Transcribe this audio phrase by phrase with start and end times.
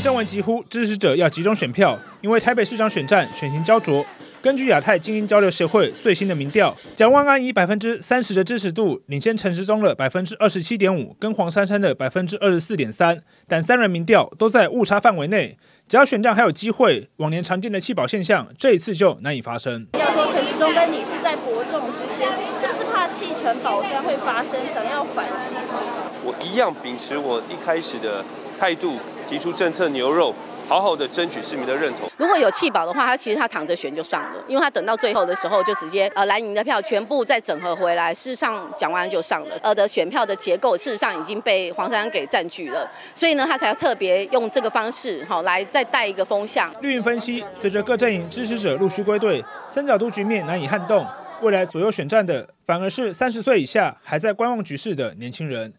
[0.00, 4.02] 声文疾呼，支持者要集中选票，因为台北市长选战选情焦灼。
[4.40, 15.58] 根据亚太精英交流协会最新的民调，蒋万安以百分之三十的支持度领先陈时中的百分之二十七点五，跟黄珊珊的百分之二十四点三，但三人民调都在误差范围内。
[15.86, 19.86] 只要选战还有机会，往年常见的弃保现象这一次就难以发生。
[19.98, 22.26] 要说陈时中跟你是在伯仲之间，
[22.62, 25.78] 是不是怕弃权保山会发生，想要反弃保？
[26.24, 28.24] 我一样秉持我一开始的
[28.60, 30.34] 态度，提出政策牛肉。
[30.68, 32.08] 好好的争取市民的认同。
[32.16, 39.58] 如果有弃保的话，他其实他躺着选就上了，因为他等到最后的时候就直接呃蓝营的票全部再整合回来，事实上蒋万安就上了。
[39.62, 46.72] 呃的选票的结构事实上已经被黄珊珊给占据了，所以呢他才要特别用这个方式好来再带一个风向。
[46.80, 51.04] 绿营分析，随着各阵营支持者陆续归队，三角都局面难以撼动，
[51.40, 55.72] 未来左右选战的反而是三十岁以下还在观望局势的年轻人。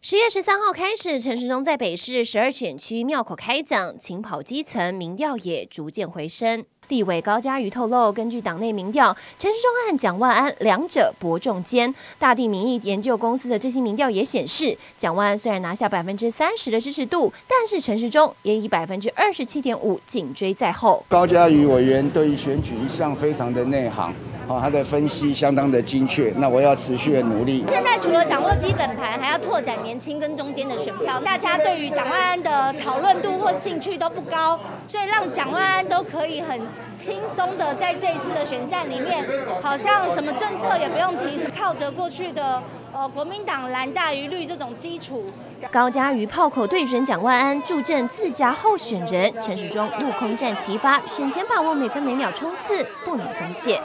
[0.00, 6.64] 十月十三号开始，陈时中在北市十二选区庙口开讲，勤跑基层，民调也逐渐回升。
[6.86, 11.92] 立委高嘉瑜透露，根据党内民调，陈时中和蒋万安两者伯仲间。
[12.16, 21.04] 大地民意研究公司的最新民调也显示，蒋万安虽然拿下百分之三十的支持度，但是陈时中也以百分之二十七点五紧追在后。
[21.08, 24.14] 高嘉瑜委员对于选举一向非常的内行，
[24.48, 26.32] 啊，他的分析相当的精确。
[26.36, 27.64] 那我要持续的努力。
[27.68, 31.20] 现在除了掌握基本盘，还要拓展年轻跟中间的选票。
[31.20, 36.60] 大家对于蒋万安的讨论度或兴趣都不高，所以让蒋万安都可以很。
[37.00, 39.24] 轻松的在这一次的选战里面，
[39.62, 42.60] 好像什么政策也不用提，是靠着过去的
[42.92, 45.24] 呃国民党蓝大于绿这种基础。
[45.70, 53.80] 高嘉瑜炮口对准蒋万安，助阵自家候选人陈时中，陆空战齐发，选前把握每分每秒冲刺，不能松懈。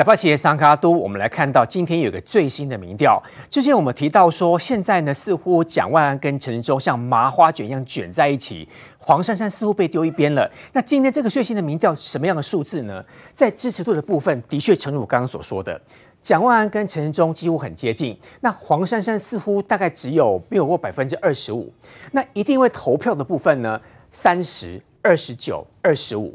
[0.00, 3.22] 来吧，企业桑卡都，我们来看到今天有个最新的民调。
[3.50, 8.66] 之前我们提到说，现在呢似乎蒋万安跟陈时中像麻花卷一样卷在一起，
[8.96, 10.50] 黄珊珊似乎被丢一边了。
[10.72, 13.04] 那今天这个最新的民调什么样的数字呢？
[13.34, 15.78] 在支持度的部分，的确诚如我刚刚所说的，
[16.22, 18.18] 蒋万安跟陈时中几乎很接近。
[18.40, 21.70] 那黄珊珊似乎大概只有没有过百分之二十五。
[22.12, 23.78] 那一定会投票的部分呢，
[24.10, 26.34] 三十二十九二十五，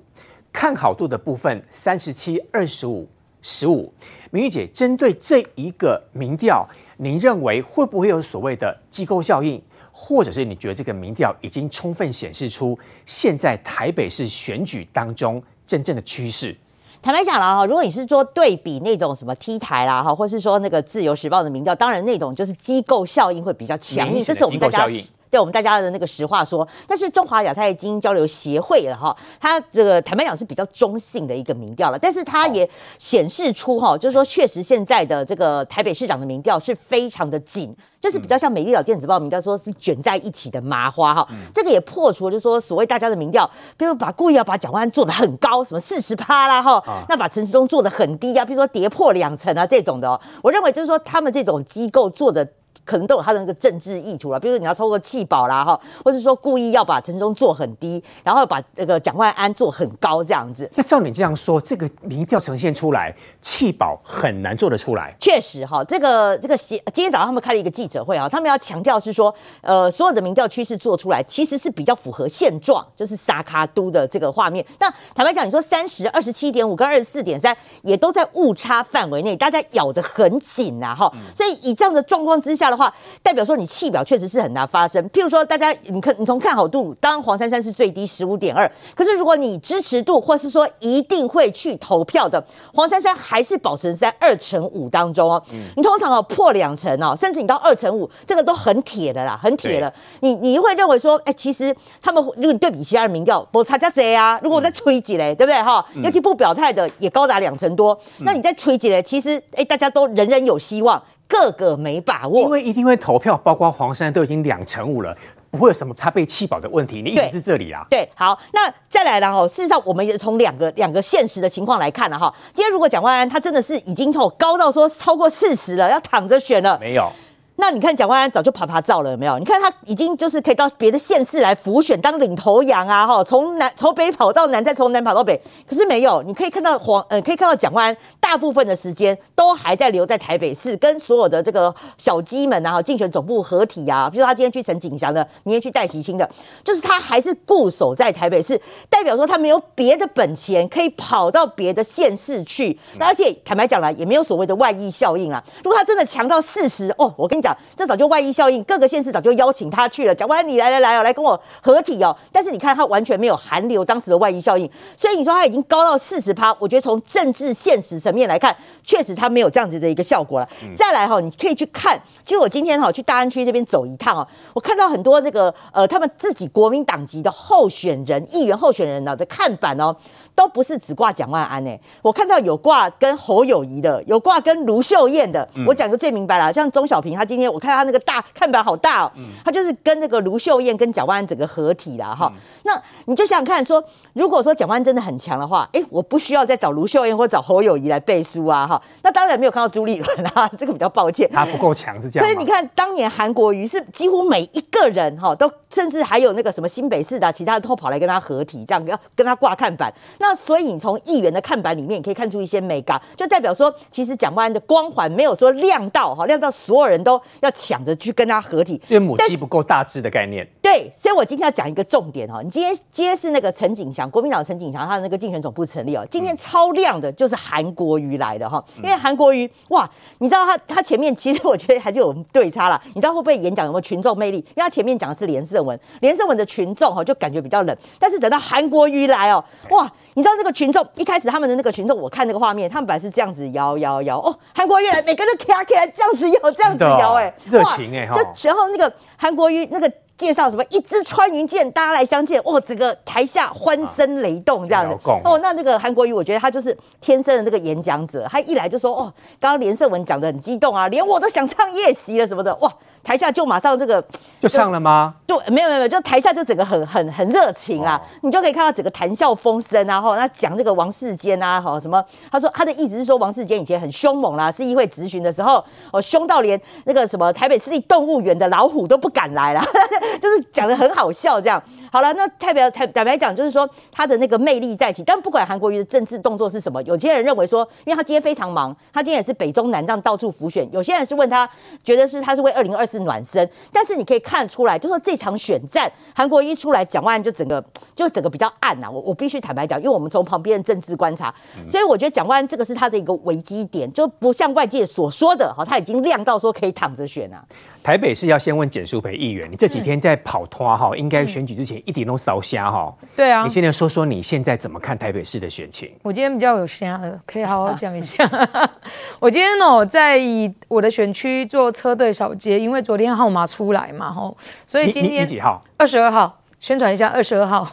[0.53, 3.09] 看好度的部分三十七二十五。
[3.47, 3.94] 十五，
[4.31, 6.67] 明玉姐，针对这一个民调，
[6.97, 9.61] 您认为会不会有所谓的机构效应，
[9.91, 16.55] 或者是你觉得这个民调已经充分显示出现在台北市选举当中真正的趋势？
[17.03, 24.88] 坦白讲了哈，如果你是说对比那种什么 T 台啦哈，或是说那个自由时报的民调，当然那种就是机构效应会比较强硬，这是我们大家。
[25.35, 32.66] 对我们大家的那个实话说，但是中华亚太精英交流协会了哈，它这个坦白讲是比较中性的一个民调了，但是它也
[32.97, 52.47] 显示出哈，就是说确实现在的这个台北市长的民调是非常的紧，就是比较像美丽岛电子报民调说是卷在一起的麻花哈，这个也破除了就是说所谓大家的民调，比如把故意要把蒋万安做的很高，什么四十趴啦哈，那把陈时中做的很低啊，比如说跌破两成啊这种的，我认为就是说他们这种机构做的。
[52.85, 60.69] 可能都有他的那个政治意图了，比如说你要抽个弃保啦哈，或是说故意要把陈时中做很低，然后把这个蒋万安做很高这样子。
[60.75, 65.16] 那照你这样说，这个民调呈现出来，弃保很难做得出来。
[65.19, 74.63] 确实哈，这个这个今天早上他们开了一个记者会啊，他们要强调是说，呃，所有的民调趋势做出来，其实是比较符合现状，就是撒卡都的这个画面。
[74.79, 81.12] 那坦白讲，你说三十二十七点五跟二十四点三，也都在误差范围内，大家咬得很紧呐哈。
[81.35, 82.74] 所以以这样的状况之下的。
[82.75, 85.01] 话代表说你弃表确实是很难发生。
[85.09, 92.43] 譬如说，大家你看，你从看好度，当然黄珊珊是最低十五点二，可是如果你支持度或是说一定会去投票的，
[92.73, 95.41] 黄珊珊还是保持在二成五当中哦。
[95.75, 99.93] 你通常哦破两成哦，甚至你到二成五，这个都很铁的啦，很铁了。
[100.21, 104.39] 你你会认为说，哎，其实他们如果你对比其他人民调，我差价贼啊。
[104.43, 105.85] 如果我再吹几嘞，对不对哈？
[106.03, 111.01] 尤其不表态的也高达两成多，那你再吹几嘞，其实哎，大家都人人有希望。
[111.27, 115.16] 个个没把握，因为一定会投票，包括黄珊都已经两成五了，
[115.51, 117.01] 不会有什么他被弃保的问题。
[117.01, 117.85] 你意思是这里啊？
[117.89, 119.47] 对，好，那再来了哈。
[119.47, 122.33] 事实上，我们也从两个两个现实的情况来看了哈。
[122.53, 127.11] 今天如果蒋万安他真的是已经从高到说超过四十了，要躺着选了，没有。
[127.57, 129.40] 那你看蒋万安早就趴趴照了，有没有？
[129.40, 135.40] 你看他已经就是可以到别的县市来浮选当领头羊啊，哈，从南从北跑到南，再从南跑到北。
[135.67, 146.29] 可是没有，你可以看到黄呃，可以看到蒋万安大部分的时间都还在留在台北市，跟所有的这个小鸡们啊，竞选总部合体啊，比如说他今天去陈景祥的，明天去戴锡清的，
[146.63, 148.59] 就是他还是固守在台北市，
[148.90, 152.78] 代表说他没有别的本钱可以跑到别的县市去。
[152.99, 155.41] 而且坦白讲了，也没有所谓的外溢效应啊。
[155.63, 162.15] 如果他真的强到四十哦，我跟你讲，这早就外溢效应，各个县市早就邀请他去了，蒋万安你来来来哦，来跟我合体哦。
[162.31, 170.49] 但是你看他完全没有寒流当时的外溢效应，所以你说他已经高到四十趴，我觉得从政治现实层面来看，确实他没有这样子的一个效果了。
[170.75, 179.95] 再来哈，你可以去看，其实我今天哈去大安区这边走一趟哦，我看到很多那个呃他们自己国民党籍的候选人、议员候选人呢的看板哦。
[180.35, 185.47] 都不是只挂蒋万安呢、欸，我看到有挂跟侯友谊的，有挂跟卢秀燕的。
[185.55, 192.32] 嗯、我讲个最明白了，像钟小平，他今天我看他那个大看板好大哦，嗯、他就是跟那个卢秀燕跟蒋万安整个合体了哈。
[192.34, 198.82] 嗯、那你就想想看说，说如果说蒋万安真的很强的话，哎、欸，我不需要再找卢秀燕或找侯友谊来背书啊哈。
[199.03, 202.26] 那当然没有看到朱立伦啊， 这个比较抱歉，他不够强是这样。
[202.26, 209.93] 可是你看当年韩国瑜是几乎每一个人哈都，甚至还有那个什么新北市的、啊、其他的都跑来跟他合体，这样要跟他挂看板。
[210.20, 220.47] 那所以你从议员的看板里面，你可以看出一些美感，就代表说，其实蒋万安的光环没有说亮到哈，亮到所有人都要抢着去跟他合体，因为母鸡不够大只的概念。
[220.61, 229.87] 对，所以我今天要讲一个重点哈，你今天今天是那个陈景祥，国民党陈景祥他的那个竞选总部成立哦，今天超亮的就是韩国瑜来的哈，因为韩国瑜哇，
[230.17, 234.37] 你知道他他前面其实我觉得还是有对差啦，你知道会不会演讲有没有群众魅力？
[234.37, 240.55] 因为他前面讲的是连胜文，连胜文的群众哈就感觉比较冷，但是等到韩国瑜来哦，哇，你知道那个。
[240.55, 244.21] 群众一开始他们的那个群众，我看那个画面，他们本来是这样子摇摇摇。
[244.21, 262.74] 哦，韩国瑜来，每个人卡起来这样子摇，这样子摇，哎，热情哎，就然后那个韩国瑜那个介绍什么一支穿云箭，大家来相见，哇，整个台下欢声雷动这样子，哦，那那个韩国瑜，我觉得他就是天生的那个演讲者，他一来就说，哦，刚刚连胜文讲的很激动啊，连我都想唱夜袭了什么的，哇。
[263.05, 264.03] 台下就马上这个
[264.41, 265.13] 就上了吗？
[265.27, 272.03] 就没有没有没有，就台下就整个很很很热情啊，哦、你就可以看到整个谈笑风生啊，哈，那讲这个王世坚啊，哈，什么？
[272.31, 279.63] 他说他的意思是说王世坚以前很凶猛啦，是议会质询的时候，哦，凶到连那个什么台北市立动物园的老虎都不敢来啦，
[280.19, 281.62] 就是讲的很好笑这样。
[281.95, 285.01] 好了，那代表坦坦白讲，就是说他的那个魅力在起。
[285.05, 290.69] 但不管韩国瑜的政治动作是什么，有些人认为说，因为他今天非常忙，他今天也是北中南这样到处浮选。
[290.74, 291.50] 有些人是问他，
[291.86, 293.50] 觉得是他是为二零二四暖身。
[293.71, 297.63] 但是你可以看出来，就是说这场选战，韩国瑜一出来讲完就整个
[297.95, 298.91] 就整个比较暗呐、啊。
[298.91, 301.33] 我我必须坦白讲，因为我们从旁边的政治观察，
[301.65, 307.41] 所以我觉得蒋万安这个是他的一个危机点，就不像外界所说的，哈，他已经亮到说可以躺着选啊。
[307.81, 312.93] 台北市要先问简淑培议员，你这几天在跑拖哈，应该选举之前一点都少瞎哈。
[313.15, 315.91] 对啊，你现在说说你现在怎么看台北市的选情？
[316.03, 318.27] 我今天比较有瞎的，可以好好讲一下。
[319.20, 320.20] 我今天哦，在
[320.67, 325.62] 我的选区做车队扫街，因为昨天号码出来嘛，吼，所以今天几号？
[325.77, 327.67] 二十二号，宣传一下二十二号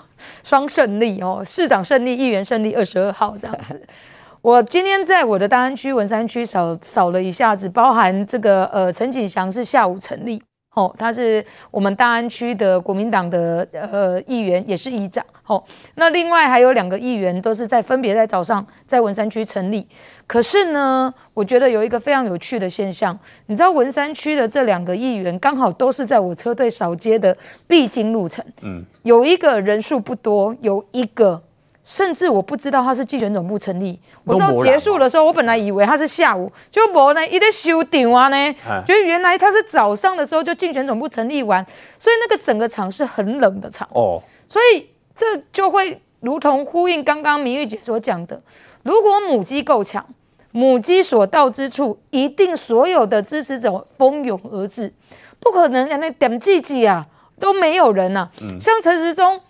[0.44, 3.82] 双胜利哦，市长胜利，议员胜利，二十二号这样子。
[4.42, 10.42] 我今天在我的大安区文山区扫扫了一下子，包含这个呃陈景祥是下午成立，
[10.74, 15.62] 哦，他是我们大安区的国民党的呃议员，也是议长，哦，
[15.96, 19.86] 那另外还有两个议员都是在分别在早上在文山区成立，
[20.26, 27.36] 可是呢，我觉得有一个非常有趣的现象，你知道文山区的这两个议员刚好都是在我车队扫街的
[27.66, 31.42] 必经路程，嗯，有一个人数不多，有一个。
[31.84, 38.54] 甚至我不知道他是竞选总部成立，我知道结束的时候，我本来以为他是下午，就没呢，一直修订啊呢，
[38.86, 41.64] 就原来他是早上的时候就竞选总部成立完，
[41.98, 43.88] 所以那个整个场是很冷的场。
[43.92, 48.40] 哦，所以这就会如同呼应刚刚明玉姐所讲的，
[48.84, 50.06] 如果母鸡够强，
[50.52, 54.94] 母鸡所到之处，一定所有的支持者蜂拥而至，
[55.40, 57.04] 不可能连那点自己啊
[57.40, 59.40] 都没有人啊，像陈时中。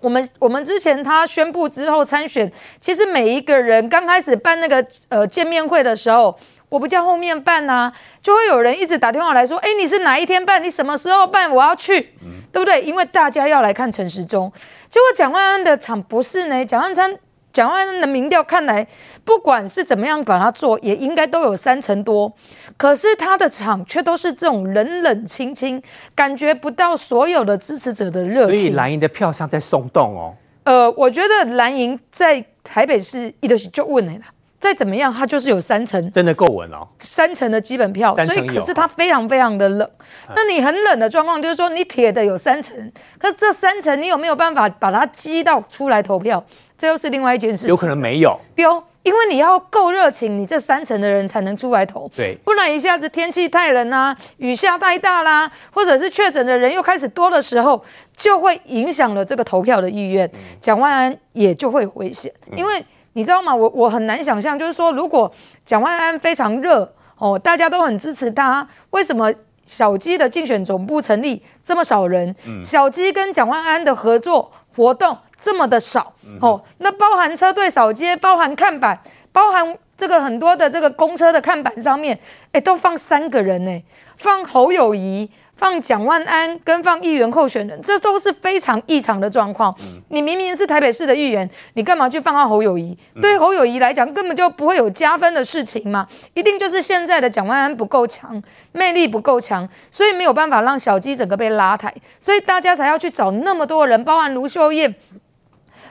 [0.00, 6.38] 我们我们之前他宣布之后参选，其实每一个人刚开始办那个呃见面会的时候，
[6.68, 10.62] 我不叫后面办呐、啊，就会有人一直打电话来说，哎，你是哪一天办？
[10.62, 11.50] 你什么时候办？
[11.50, 12.12] 我要去，
[12.52, 12.82] 对不对？
[12.82, 14.52] 因为大家要来看陈时中，
[14.90, 17.18] 结果蒋万安的场不是呢，蒋万安。
[17.56, 18.86] 蒋万安的民调看来，
[19.24, 22.30] 不管是怎么样把它做，也应该都有三成多。
[22.76, 25.82] 可是他的场却都是这种冷冷清清，
[26.14, 28.56] 感觉不到所有的支持者的热情。
[28.56, 30.34] 所以蓝营的票箱在松动哦。
[30.64, 34.24] 呃，我觉得蓝营在台北市一直是就问你了，
[34.66, 39.88] 再怎么样，它就是有三层，真的够稳哦，三层的基本票，所以可是它非常非常的冷。
[40.34, 46.44] 那你很冷的状况，就是说你铁的有三层，可是这三层你有没有办法把它激到出来投票？
[46.76, 48.38] 这又是另外一件事情，有可能没有。
[48.56, 52.10] 丢，因为你要够热情，你这三层的人才能出来投。
[52.14, 57.82] 对，不然一下子天气太冷啊，雨下太大啦，或者是确诊的人又开始多的时候，
[58.14, 60.30] 就会影响了这个投票的意愿，
[60.60, 62.30] 蒋万安也就会危险。
[62.56, 62.84] 因为
[63.16, 63.54] 你知道吗？
[63.54, 65.32] 我我很难想象，就是说如果
[65.64, 69.32] 蒋万安非常热哦，大家都很支持他，为什么
[69.64, 72.36] 小鸡的竞选总部成立这么少人？
[72.62, 75.16] 小鸡跟蒋万安的合作活动。
[75.38, 78.98] 这么的少哦，那包含车队扫街，包含看板，
[79.32, 82.18] 包含这个很多的这个公车的看板上面，
[82.52, 83.82] 哎，都放三个人呢，
[84.16, 85.30] 放侯友宜。
[85.56, 89.74] 放蒋万安跟放议员候选人，这都是非常异常的状况。
[89.80, 92.96] 嗯、你明明是台北市的议员，你干嘛去放他侯友谊？
[93.14, 104.94] 嗯、对侯友谊来讲，根本就不会有加分的事情嘛，一定就是现在的蒋万安不够强，魅力不够强，所以没有办法让小鸡整个被拉抬，所以大家才要去找那么多人，包含卢秀燕。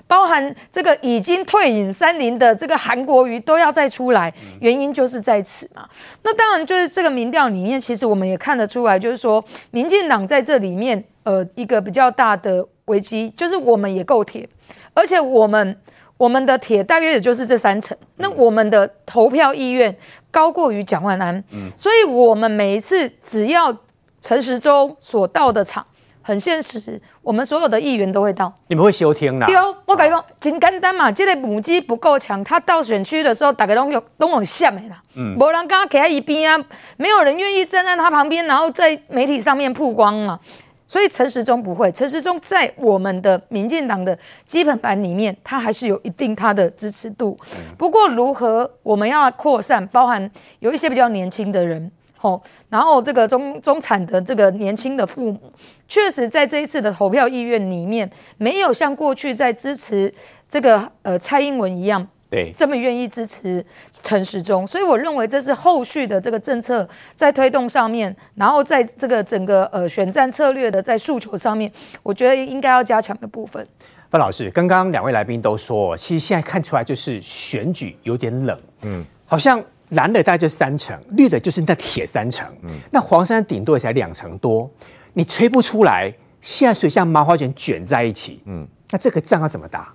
[0.08, 5.88] 包含这个已经退隐山林的这个韩国瑜都要再出来，原因就是在此嘛。
[6.22, 14.48] 那当然就是这个民调里面，其实我们也看得出来，就是说民进党在这里面，呃，一个比较大的危机，就是我们也够铁，
[14.94, 15.76] 而且我们
[16.18, 19.96] 我们的铁大约也就是这三层，那我们的投票意愿
[20.30, 21.44] 高过于蒋万安，
[21.76, 23.76] 所以我们每一次只要
[24.22, 25.86] 陈时中所到的场。
[26.26, 28.52] 很现实，我们所有的议员都会到。
[28.66, 29.46] 你们会休听啦？
[29.46, 31.12] 对哦，我跟你讲，真简单嘛。
[31.12, 35.00] 这个母鸡不够强，他到选区的时候，大家都有都用闪的啦。
[35.14, 36.66] 嗯，没人跟他在一边啊，
[36.98, 40.40] 没有人愿意站在他旁边，然后在媒体上面曝光嘛。
[40.88, 47.38] 所以陈时中不会，陈时中在我们的民进党的基本盘里面，他还是有一定他的支持度。
[47.78, 51.92] 不过如何我们要扩散，包含有一些比较年轻的人。
[52.26, 55.40] 哦，然后这个中中产的这个年轻的父母，
[55.88, 60.12] 确实在这一次的投票意愿里面，没有像过去在支持
[60.50, 64.66] 这个呃蔡英文一样，对，这么愿意支持陈时中。
[64.66, 73.64] 所以我认为这是后续的这个政策在推动上面，然后在这个整个呃选战策略的在诉求上面，我觉得应该要加强的部分。
[74.10, 79.64] 范老师，刚刚两位来宾都说，其实现在看出来就是选举有点冷，嗯，好像。
[79.96, 82.48] 蓝的大概就三成，绿的就是那铁三成。
[82.62, 84.70] 嗯，那黄山顶多也才两成多，
[85.14, 86.14] 你吹不出来。
[86.42, 89.92] 现在水像麻花卷卷在一起，嗯，那这个仗要怎么打？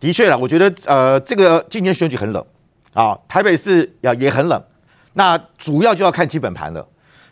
[0.00, 2.44] 的确啦，我觉得呃，这个今年选举很冷
[2.92, 4.60] 啊，台北市也也很冷。
[5.12, 6.84] 那主要就要看基本盘了。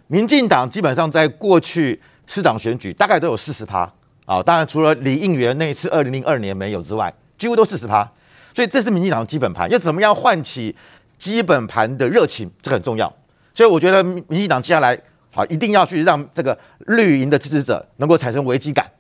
[0.07, 3.93] 民进党基本上在过去市长选举大概都有四十趴
[4.25, 8.09] 啊，当然除了李应元那一次二零零二年没有之外，几乎都四十趴。
[8.55, 10.77] 所以这是民进党的基本盘，要怎么样唤起？
[11.21, 13.15] 基本盘的热情，这很重要，
[13.53, 14.99] 所以我觉得民进党接下来
[15.31, 18.91] 好一定要去让这个绿营的支持者能够产生危机感，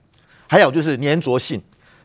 [0.47, 1.61] 还有就是粘着性。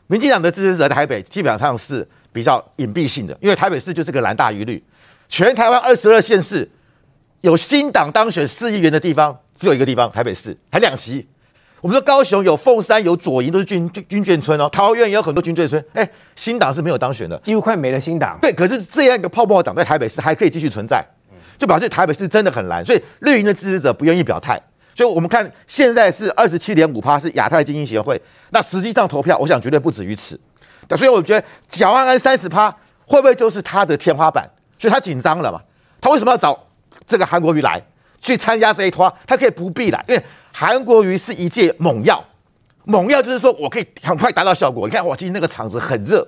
[0.08, 4.82] 民进党的支持者在台北基本上是比较隐蔽性的，因为台北市就是个蓝大于绿，
[5.28, 6.70] 全台湾二十二县市
[7.42, 11.28] 有新党当选市议员的地方只有一个地方，台北市还两席。
[11.86, 14.68] 我们说高雄有凤山有左营，都是军军军眷村哦。
[14.72, 18.02] 桃园也有很多军眷村，哎，新党是没有当选的，几乎快没了。
[18.02, 21.06] 新党对，可是这样一个泡沫党在台北市还可以继续存在，
[21.60, 22.84] 就表示台北市真的很蓝。
[22.84, 24.60] 所以绿营的支持者不愿意表态，
[24.96, 30.40] 所以我们看现在是二十七点五趴是亚太精英协会，那实际上投票，我想绝对不止于此。
[30.98, 32.76] 所以我觉得蒋万安三十趴
[33.06, 34.50] 会不会就是他的天花板？
[34.80, 35.62] 所以他紧张了嘛？
[36.02, 36.60] 他为什么要找
[37.06, 37.80] 这个韩国瑜来
[38.20, 39.16] 去参加这一拖？
[39.28, 40.24] 他可以不必来，因为。
[40.58, 42.24] 韩国瑜是一剂猛药，
[42.86, 44.88] 猛药就是说我可以很快达到效果。
[44.88, 46.26] 你看，我，今天那个场子很热，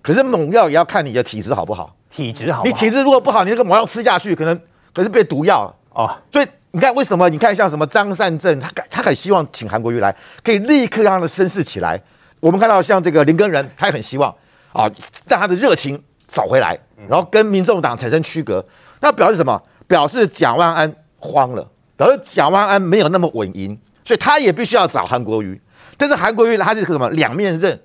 [0.00, 1.92] 可是猛药也要看你的体质好不好。
[2.08, 4.56] 体质好，好，你体质如果不好，你那个猛药吃下去，可能
[4.92, 6.08] 可是变毒药哦。
[6.30, 7.28] 所以你看，为什么？
[7.28, 10.14] 你看像什么张善政，他他很希望请韩国瑜来，
[10.44, 12.00] 可以立刻让他的声势起来。
[12.38, 14.32] 我们看到像这个林根仁，他也很希望
[14.72, 14.88] 啊，
[15.26, 16.78] 让他的热情找回来，
[17.08, 18.64] 然后跟民众党产生区隔。
[19.00, 19.60] 那表示什么？
[19.88, 21.68] 表示蒋万安慌了。
[21.96, 25.60] 表示蒋万安没有那么稳赢，所以他也必须要找韩国瑜。
[25.96, 27.80] 但是韩国瑜他是个什么两面刃？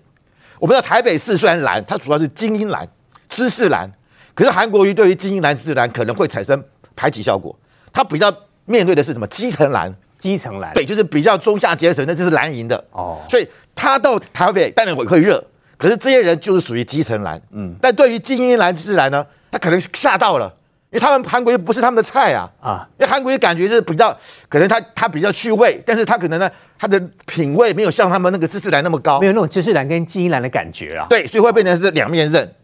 [0.59, 2.87] 我们知道台北市虽然蓝，它主要是精英蓝、
[3.29, 3.89] 知识蓝，
[4.33, 6.61] 可是韩国瑜对于精英蓝、知识蓝可能会产生
[6.95, 7.57] 排挤效果。
[7.93, 8.29] 他比较
[8.65, 9.93] 面对的是什么基层蓝？
[10.17, 13.21] 基层蓝对，就是比较中下阶层，那就是蓝营的哦。
[13.29, 15.41] 所以他到台北当然会会热，
[15.77, 17.41] 可是这些人就是属于基层蓝。
[17.51, 20.53] 嗯，但对于精英蓝、知识蓝呢，他可能吓到了。
[20.91, 22.87] 因为他们韩国瑜不是他们的菜啊啊！
[22.97, 24.11] 因为韩国瑜感觉是比较
[24.47, 31.05] 可能他他比较趣味，但是他可能呢他的品味没有像他们那个知识蓝那么高，没有那种知识蓝跟精英蓝的感觉啊。
[31.07, 32.55] 对，所以会变成是两面刃，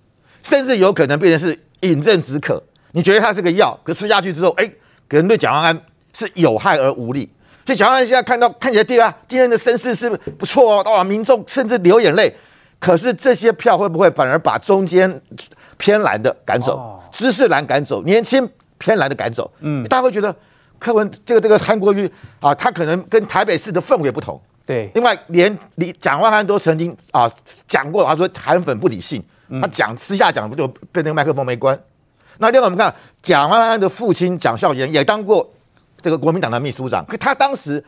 [0.42, 2.64] 甚至有可能变成是饮鸩止渴，
[2.94, 4.68] 你觉得它是个药，可吃下去之后，哎，
[5.08, 5.80] 可能对蒋万安
[6.12, 7.30] 是有害而无利。
[7.64, 12.36] 所以蒋万安现在看到看起来对啊，今天的声势是不错哦，哇，民众甚至流眼泪。
[12.86, 15.20] 可是这些票会不会反而把中间
[15.76, 19.52] 偏蓝的赶走，知识蓝赶走，年轻偏蓝的赶走？
[19.62, 20.34] 嗯，大家会觉得
[20.78, 22.08] 柯文这个这个韩国瑜
[22.40, 24.40] 啊，他可能跟台北市的氛围不同。
[24.68, 27.28] 对，另外连李蒋万安都曾经啊
[27.68, 29.20] 讲过，他说韩粉不理性，
[29.60, 31.76] 他讲私下讲不就被那个麦克风没关？
[32.38, 35.52] 那另外我们看蒋万安的父亲蒋孝严也当过
[36.04, 37.84] 这个国民党的秘书长，可他当时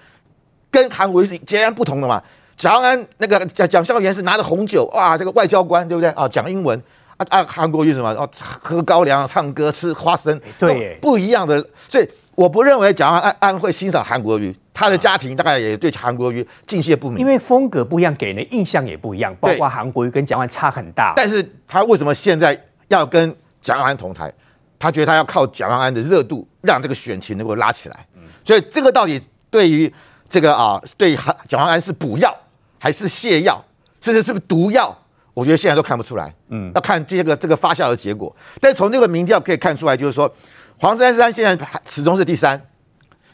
[0.72, 2.20] 跟韩国瑜是截然不同的嘛。
[2.58, 6.28] 蒋万安那个蒋蒋孝严是拿着红酒哇，这个外交官对不对啊？
[6.28, 6.82] 讲英文
[7.18, 8.28] 啊啊，韩国语什么哦，
[8.60, 11.64] 喝高粱、唱歌、吃花生，对，不一样的。
[11.88, 21.14] 所以我不认为蒋万安会欣赏韩国瑜，他的家庭大概也对韩国瑜敬谢不敏，因为风格不一样，给人的印象也不一样，包括韩国瑜跟蒋万安差很大。
[21.16, 24.34] 但是他为什么现在要跟蒋万安同台？
[24.80, 28.06] 他觉得他要靠蒋万安的热度让这个选情能够拉起来。
[28.44, 29.92] 所以这个到底对于
[30.30, 31.16] 这个啊，对
[31.48, 32.36] 蒋万安是补药？
[32.80, 33.64] 还是泻药，
[34.02, 34.96] 甚至是不是毒药？
[35.34, 36.34] 我觉得现在都看不出来。
[36.50, 38.36] 嗯，要看这个这个发酵的结果。
[38.60, 40.34] 但是从这个民调可以看出来，就是说
[40.80, 42.60] 黄珊珊现在始终是第三。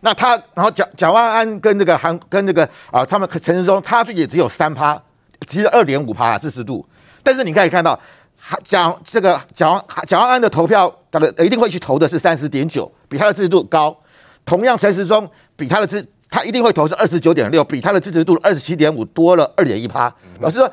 [0.01, 5.01] 那他然后蒋蒋万安跟这个韩跟这个啊，他们陈时中他自己也只有三趴，
[5.47, 6.85] 其实二点五趴支持度。
[7.23, 7.97] 但是你可以看到，
[8.63, 13.97] 蒋这个蒋蒋万安的投票，他的一定会去投的是三十点九，比他的支持度高。
[14.43, 16.05] 同样陈时中比他的支。
[16.33, 20.11] 他一定会投是二十九点六，比他的支持度二十七点五多了二点一趴。
[20.39, 20.71] 老实说，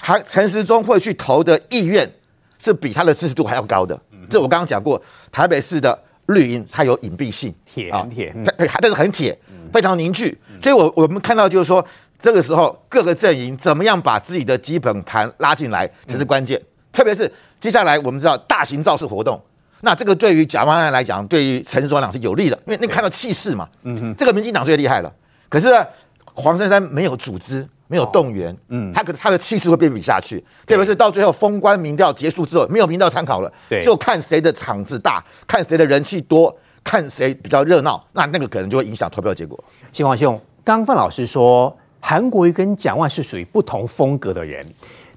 [0.00, 2.10] 韩陈时中会去投的意愿
[2.58, 4.00] 是比他的支持度还要高的。
[4.30, 4.98] 这我刚刚讲过，
[5.30, 8.34] 台北市的绿营它有隐蔽性，铁很铁，
[8.80, 9.38] 但是很铁，
[9.70, 10.34] 非常凝聚。
[10.62, 11.84] 所以我我们看到就是说，
[12.18, 16.58] 这个时候各个阵营怎么样把自己的基本盘拉进来才是关键。
[16.90, 17.30] 特别是
[17.60, 19.38] 接下来我们知道大型造势活动。
[19.80, 23.68] 那这个对于蒋万安来讲，对于陈时中党是有利的，因为那看到气势嘛。
[23.82, 25.12] 嗯哼，这个民进党最厉害了。
[25.48, 25.86] 可是呢，
[26.34, 30.44] 黄珊珊没有组织，没有动员，嗯，他可他的气势会被比下去。
[30.66, 39.62] 特别是到最后封关民调结束之后，没有民调参考了，对，就看谁的场子大，看谁的人气多，看谁比较热闹，那那个可能就会影响投票结果。
[39.92, 44.64] 新华兄，刚范老师说，韩国瑜跟蒋万是属于不同风格的人。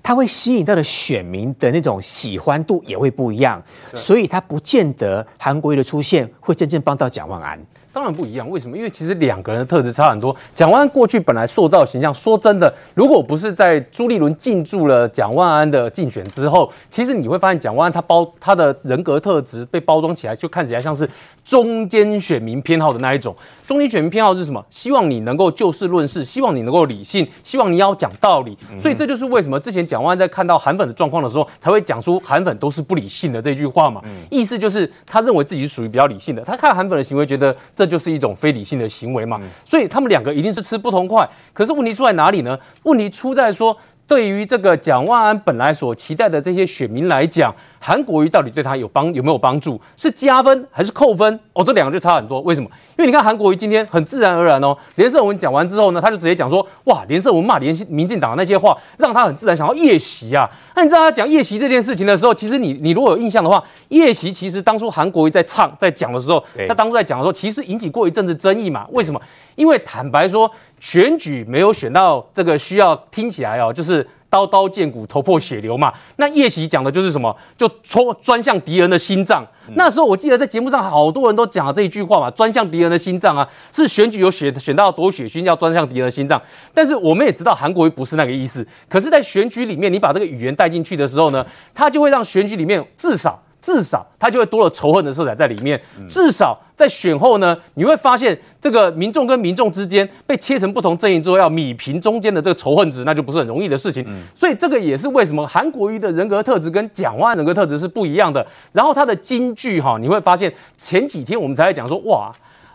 [0.04, 3.62] 他会吸引到的选民的那种喜欢度也会不一样，
[3.94, 7.60] 所以他不见得韩国瑜的出现会真正帮到蒋万安。
[7.94, 8.78] 当然不一样，为什么？
[8.78, 10.36] 因为其实两个人的特质差很多。
[10.56, 21.10] 蒋万安过去本来塑造形象，说真的，如果不是在朱立伦进驻了蒋万安的竞选之后，其实你会发现蒋万安他包他的人格特质被包装起来，就看起来像是
[21.44, 23.36] 中间选民偏好的那一种。
[23.68, 24.64] 中间选民偏好是什么？
[24.70, 28.58] 希望你能够就事论事，希望你能够理性，希望你要讲道理。
[28.80, 34.02] 所以这就是为什么之前蒋万安在看到韩粉的状况的时候，才会讲出韩粉都是不理性的这句话嘛。
[34.30, 38.62] 意思就是他认为自己是属于比较理性的，他看韩粉的行为，觉得这就是一种非理。
[38.64, 41.28] 性的行为嘛，所以他们两个一定是吃不同块。
[41.52, 42.56] 可是问题出在哪里呢？
[42.84, 43.76] 问题出在说，
[44.12, 49.80] 对于这个蒋万安本来所期待的这些选民来讲，韩国瑜到底对他有帮有没有帮助？
[49.96, 51.40] 是加分还是扣分？
[51.54, 52.42] 哦，这两个就差很多。
[52.42, 52.70] 为什么？
[52.90, 60.46] 因为你看韩国瑜今天很自然而然哦，连胜文讲完之后呢，他就直接讲说：哇，连胜文骂连民进党的那些话，让他很自然想要夜袭啊。
[60.76, 68.86] 那你知道他讲夜袭这件事情的时候，其实你你如果有印象的话，夜袭其实当初韩国瑜在唱在讲的时候，他当初在讲的时候，其实引起过一阵子争议嘛。
[68.92, 69.22] 为什么？
[69.56, 70.50] 因为坦白说，
[70.82, 74.06] 选举没有选到这个需要听起来哦，就是。
[74.32, 75.92] 刀刀见骨，头破血流嘛。
[76.16, 77.36] 那夜袭讲的就是什么？
[77.58, 79.46] 就戳专向敌人的心脏。
[79.76, 86.42] 那时候我记得在节目上好多人都讲了这一句话嘛，专向敌人的心脏啊，是选举有选选到多血腥，要专向敌人的心脏。
[86.74, 88.66] 但是我们也知道韩国瑜不是那个意思。
[88.88, 93.38] 可是，在选举里面，你把这个语言带进去的时候呢，他就会让选举里面至少。
[93.62, 95.80] 至少他就会多了仇恨的色彩在里面。
[96.10, 104.06] 至少在选后呢，你会发现这个民众跟民众之间被切成不同阵营之后，要米平中间的这个仇恨值，那就不是很容易的事情。
[104.34, 108.46] 所以这个也是为什么韩国瑜的人格特质跟蒋万安人格特质是不一样的。
[108.72, 112.32] 然后他的金句哈，你会发现前几天我们才在讲说哇。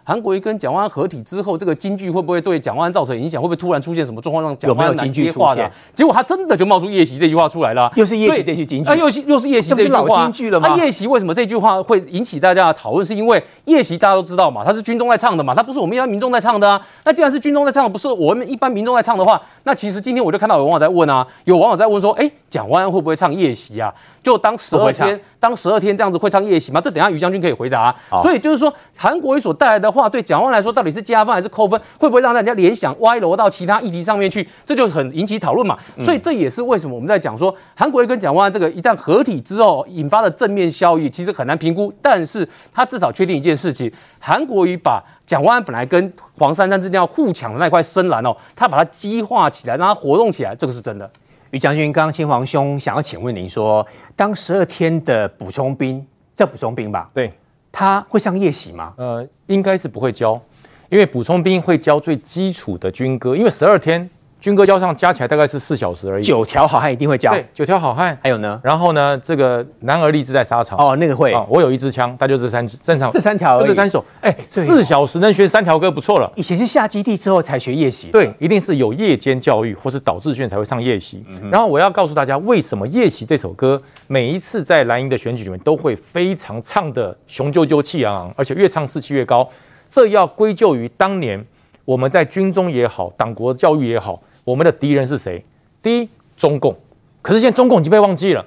[0.07, 3.42] 韩国瑜跟蒋万安合体之后，这个京剧会不会对蒋万安造成影响？
[3.42, 5.69] 会不会突然出现什么状况让蒋万安难接话的？
[5.92, 10.23] 结果他真的就冒出夜袭这句话出来了，又是夜袭这句京剧，啊，又是又是夜袭这句话。
[10.23, 10.69] 京剧了吗？
[10.69, 13.05] 啊，夜袭为什么这句话会引起大家的讨论？
[13.05, 16.81] 是因为夜袭大家都知道嘛，他是军中在唱的嘛，他不是我们一般民众在唱的啊。
[17.03, 23.92] 那既然是军中在唱的，不是我们一般民众在唱的话，那其实今天我就看到有网友在问啊，有网友在问说，哎，蒋万安会不会唱夜袭啊？
[24.23, 26.81] 就当十二天，当十二天这样子会唱夜袭吗？
[26.81, 27.95] 这等下于将军可以回答。
[28.23, 31.81] 所以就是说，韩国瑜所带来的话对蒋万安来说到底是加分还是扣分？
[31.99, 34.47] 会不会让大家联想歪楼到其他议题上面去？
[34.63, 35.77] 这就很引起讨论嘛。
[35.99, 41.93] 所以这也是为什么我们在讲说韩国瑜跟蒋万安这个一旦合体之后引发的正面效益，其实很难评估。
[42.03, 51.11] 但是他至少确定一件事情：韩国瑜把蒋万安本来跟黄珊珊之间要互抢的那块深蓝哦，他把它激化起来，让它活动起来，这个是真的。
[51.53, 56.05] 于将军，刚刚嶔煌兄想要请问您说，当十二天的补充兵
[56.35, 57.09] 叫补充兵吧？
[57.15, 57.33] 对，
[57.79, 58.95] 他会上夜袭吗？
[58.97, 60.41] 呃，应该是不会教，
[60.89, 64.09] 因为补充兵会教最基础的军歌，因为十二天。
[64.47, 66.23] 军歌交上加起来大概是四小时而已。
[66.23, 67.33] 九条好汉一定会教。
[67.33, 68.17] 对，九条好汉。
[68.23, 68.61] 还有呢？
[68.63, 69.19] 然后呢？
[69.21, 70.79] 这个男儿立志在沙场。
[70.79, 71.33] 哦，那个会。
[71.33, 72.77] 哦，我有一支枪，那就这三支。
[72.81, 73.11] 正常。
[73.11, 73.61] 这三条。
[73.67, 74.05] 这三首。
[74.21, 76.33] 哎，四小时能学三条歌，不错了。
[76.37, 78.13] 以前是下基地之后才学夜袭。
[78.13, 81.25] 对，一定是有夜间教育或是导致训才会上夜袭。
[81.51, 89.49] 然后我要告诉大家，为什么夜袭这首歌每一次在蓝营的选举里面都会非常唱的雄赳赳气昂昂，而且越唱士气越高。
[89.89, 91.45] 这要归咎于当年
[91.85, 94.23] 我们在军中也好，党国教育也好。
[94.47, 95.45] 我们的敌人是谁？
[95.83, 96.75] 第一，中共。
[97.21, 98.47] 可是现在中共已经被忘记了，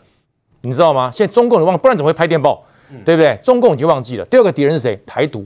[0.62, 1.12] 你知道吗？
[1.14, 2.64] 现在中共你忘了，不然怎么会拍电报？
[3.04, 3.38] 对不对？
[3.44, 4.24] 中共已经忘记了。
[4.28, 4.98] 第二个敌人是谁？
[5.06, 5.46] 台独。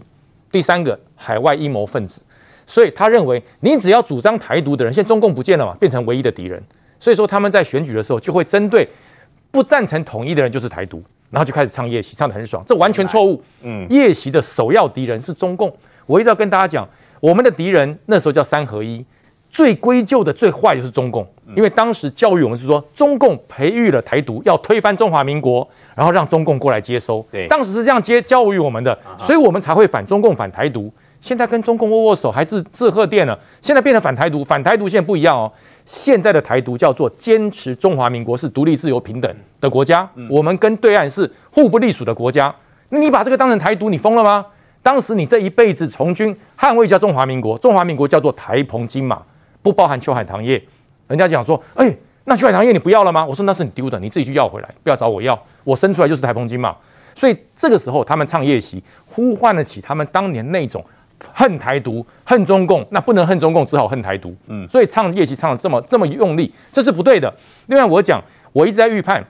[0.52, 2.22] 第三个，海外阴谋分子。
[2.68, 6.64] 所以他认为，你只要主张台独的人，现在中共不见了嘛，变成唯一的敌人。
[7.00, 8.88] 所以说他们在选举的时候就会针对
[9.50, 12.64] 不赞成统一的人就是台独，然后就开始唱夜袭，唱得很爽。
[12.66, 13.42] 这完全错误。
[13.64, 15.76] 嗯，夜袭的首要敌人是中共。
[16.06, 16.88] 我一直要跟大家讲，
[17.20, 19.04] 我们的敌人那时候叫三合一。
[19.54, 27.24] 最归咎的最坏就是中共，因为当时教育我们是说，中共培育了台独，要推翻中华民国，然后让中共过来接收。
[27.32, 30.92] 对，当时是这样接教育我们的，所以我们才会反中共、反台独。
[31.22, 33.38] 现在跟中共握握手，还是致贺电了。
[33.62, 35.50] 现在变成反台独，反台独现在不一样哦。
[35.86, 42.54] 现在的台独叫做坚持中华民国是独立、自由、平等的国家，我们跟对岸是互不隶属的国家。
[42.90, 44.44] 那你把这个当成台独，你疯了吗？
[44.82, 49.22] 当时你这一辈子从军捍卫叫中华民国，中华民国叫做台澎金马。
[49.64, 50.62] 不包含秋海棠叶，
[51.08, 53.26] 人家讲说，哎、欸，那秋海棠叶你不要了吗？
[53.26, 55.42] 我说那是你丢的，你自己去要回来，不要找我要。
[55.64, 56.76] 我生出来就是台风金嘛，
[57.16, 60.84] 所以这个时候他们唱夜袭，呼唤得起他们当年那种
[61.34, 64.36] 恨台独、恨中共，那不能恨中共，只好恨台独。
[64.48, 67.34] 嗯，所以唱夜袭唱的这么这么用力，这是不对的。
[67.68, 68.22] 另外，我讲，
[68.52, 69.26] 我一直在预判，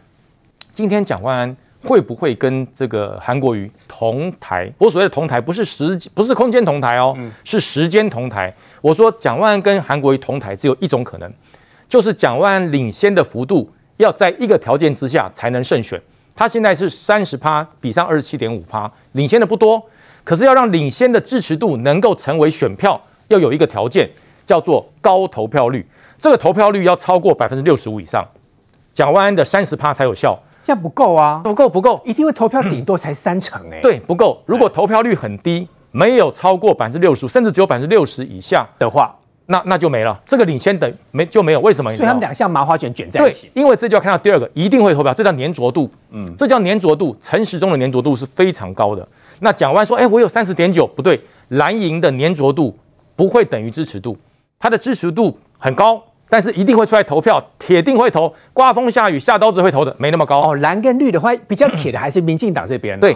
[0.74, 1.56] 今天蒋万安。
[1.84, 4.72] 会不会跟这个韩国瑜同台？
[4.78, 8.54] 我所谓的同台不是时不是空间同台哦，是时间同台。
[8.82, 11.32] 我说蒋万安跟韩国瑜同台只有一种可能，
[11.90, 16.02] 就是蒋万安领先的幅度要在一个条件之下才能胜选。
[16.36, 19.82] 他现在是三十趴比上二十七点五趴，领先的不多。
[20.24, 24.10] 可是要让领先的支持度能够成为选票，要有一个条件
[24.46, 25.86] 叫做高投票率。
[26.18, 28.26] 这个投票率要超过百分之六十五以上，
[28.94, 30.42] 蒋万安的三十趴才有效。
[30.64, 34.42] 这样不够啊，不够不够，一定会投票顶多才三成哎、欸，对，不够。
[34.46, 39.14] 如果投票率很低，没有超过百分之六十，甚至只有百分之六十以下的话，
[39.48, 40.18] 那那就没了。
[40.26, 41.94] 这个领先等没就没有，为什么？
[41.96, 43.52] 所以他们两个像麻花卷卷在一起。
[43.54, 45.92] 对，因为这就要看到第二个，一定会投票，这叫粘着度。
[46.12, 47.16] 嗯，这叫粘着度。
[47.22, 49.06] 陈时中的粘着度是非常高的。
[49.40, 52.76] 那蒋万安说，哎，我有三十点九，不对，蓝营的粘着度
[53.16, 54.18] 不会等于支持度，
[54.58, 56.02] 它的支持度很高。
[56.34, 58.34] 但是一定会出来投票，铁定会投。
[58.54, 60.56] 刮风下雨下刀子会投的，没那么高哦。
[60.56, 63.00] 蓝跟绿的话，比较铁的还是民进党这边。
[63.00, 63.16] 对，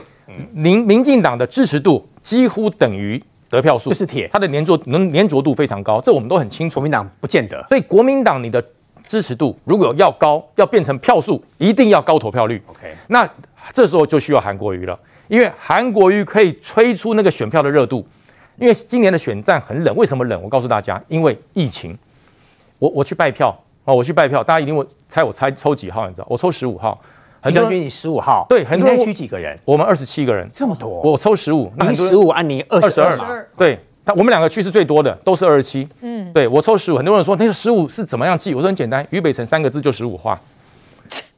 [0.53, 6.75] 民民进党的支持度几乎等于得票数，就是铁，它的粘着能粘着度非常高，这我们都很清楚。
[6.75, 8.63] 国民党不见得，所以国民党你的
[9.03, 12.62] 支持度如果要高，要变成票数，一定要高投票率。
[12.67, 13.27] OK，那
[13.73, 14.95] 这时候就需要韩国瑜了，
[15.27, 18.08] 因为韩国瑜可以吹出那个选票的热度。
[18.60, 20.39] 因为今年的选战很冷，为什么冷？
[20.43, 21.97] 我告诉大家，因为疫情。
[22.79, 23.49] 我我去拜票
[23.85, 23.93] 啊！
[23.93, 26.07] 我去拜票，大家一定会猜我猜抽几号？
[26.07, 26.27] 你知道？
[26.29, 26.99] 我抽十五号。
[27.39, 28.45] 很多人你十五号。
[28.49, 28.99] 对，很多人。
[29.03, 29.57] 区几个人？
[29.63, 30.49] 我们二十七个人。
[30.51, 31.01] 这么多。
[31.01, 31.71] 我抽十五。
[31.79, 33.25] 你十五，按你二十二嘛。
[33.57, 35.87] 对，他我们两个去是最多的，都是二十七。
[36.01, 36.31] 嗯。
[36.33, 36.97] 对，我抽十五。
[36.97, 38.53] 很多人说那个十五是怎么样记？
[38.53, 40.39] 我说很简单，于北辰三个字就十五画。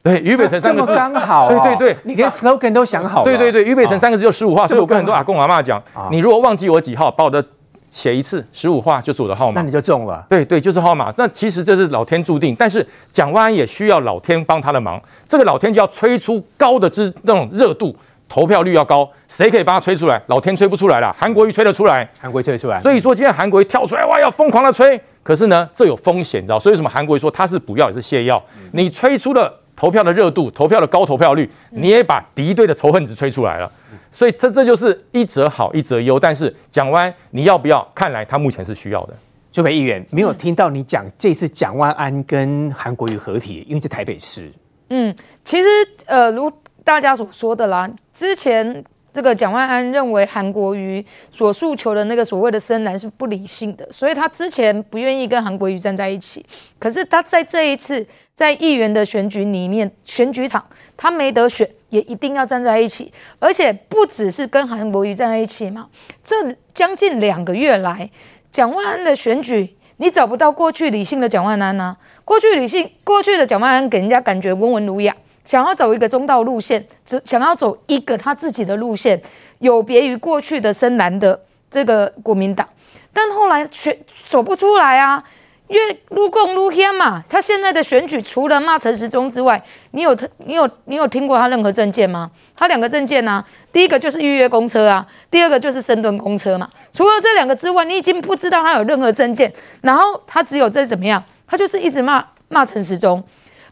[0.02, 1.46] 对，于北辰三个字刚好。
[1.48, 3.24] 对对对，你连 slogan 都想好了。
[3.24, 7.42] 对对对，于北辰三个字就十五画，所以我跟很多阿公阿妈讲，你如果忘记我几号，把我的。
[7.90, 10.24] 写一次十五画就是我的号码，那你就中了。
[10.28, 11.12] 对对，就是号码。
[11.16, 15.00] 那其实这是老天注定，但是蒋万安也需要老天帮他的忙。
[15.26, 17.94] 这个老天就要吹出高的之那种热度，
[18.28, 19.10] 投票率要高。
[19.26, 20.22] 谁可以帮他吹出来？
[20.28, 22.08] 老天吹不出来了，韩国瑜吹得出来。
[22.20, 22.80] 韩国瑜吹得出来。
[22.80, 25.00] 所以说今天韩国瑜跳出来，哇，要疯狂的吹。
[25.22, 26.58] 可是呢，这有风险，你知道？
[26.58, 26.88] 所以什么？
[26.88, 28.42] 韩国瑜说他是补药也是泻药。
[28.72, 33.70] 你吹出了投票的热度，投票的高投票率，你也把敌对的仇恨值吹出来了。
[34.10, 37.86] 所以这这就是一则好一则忧，但是蒋万你要不要？
[37.94, 39.14] 看来他目前是需要的。
[39.52, 44.50] 就北议员没有听到你讲这次蒋万安跟韩国瑜合体，因为在台北市。
[44.90, 45.68] 嗯，其实
[46.06, 46.52] 呃，如
[46.84, 56.44] 大家所说的啦，之前这个蒋万安认为韩国瑜所诉求的那个所谓的深蓝是不理性的，所以他之前不愿意跟韩国瑜站在一起。
[56.78, 60.64] 可是他在这一次在议员的选举里面，选举场
[60.96, 65.88] 他没得选，也一定要站在一起，而且不只是跟韩国瑜站在一起嘛。
[66.24, 66.36] 这
[66.72, 68.10] 将近两个月来，
[68.52, 71.96] 蒋万安的选举，你找不到过去理性的蒋万安啊。
[72.24, 75.14] 过去理性，过去的蒋万安给人家感觉温文儒雅。
[75.50, 79.20] 想要走一个中道路线，只想要走一个他自己的路线，
[79.58, 82.68] 有别于过去的深蓝的这个国民党，
[83.12, 85.24] 但后来选走不出来啊，
[85.66, 87.20] 越路共路天嘛。
[87.28, 89.60] 他现在的选举除了骂陈时中之外，
[89.90, 92.30] 你有他你有你有听过他任何政见吗？
[92.54, 96.70] 他两个政见呢、啊，第一个就是预约公车啊，第二个就是深蹲公车嘛。
[96.92, 99.52] 除了这两个之外，你已经不知道他有任何政见。
[99.80, 101.20] 然后他只有在怎么样？
[101.44, 103.20] 他就是一直骂骂陈时中。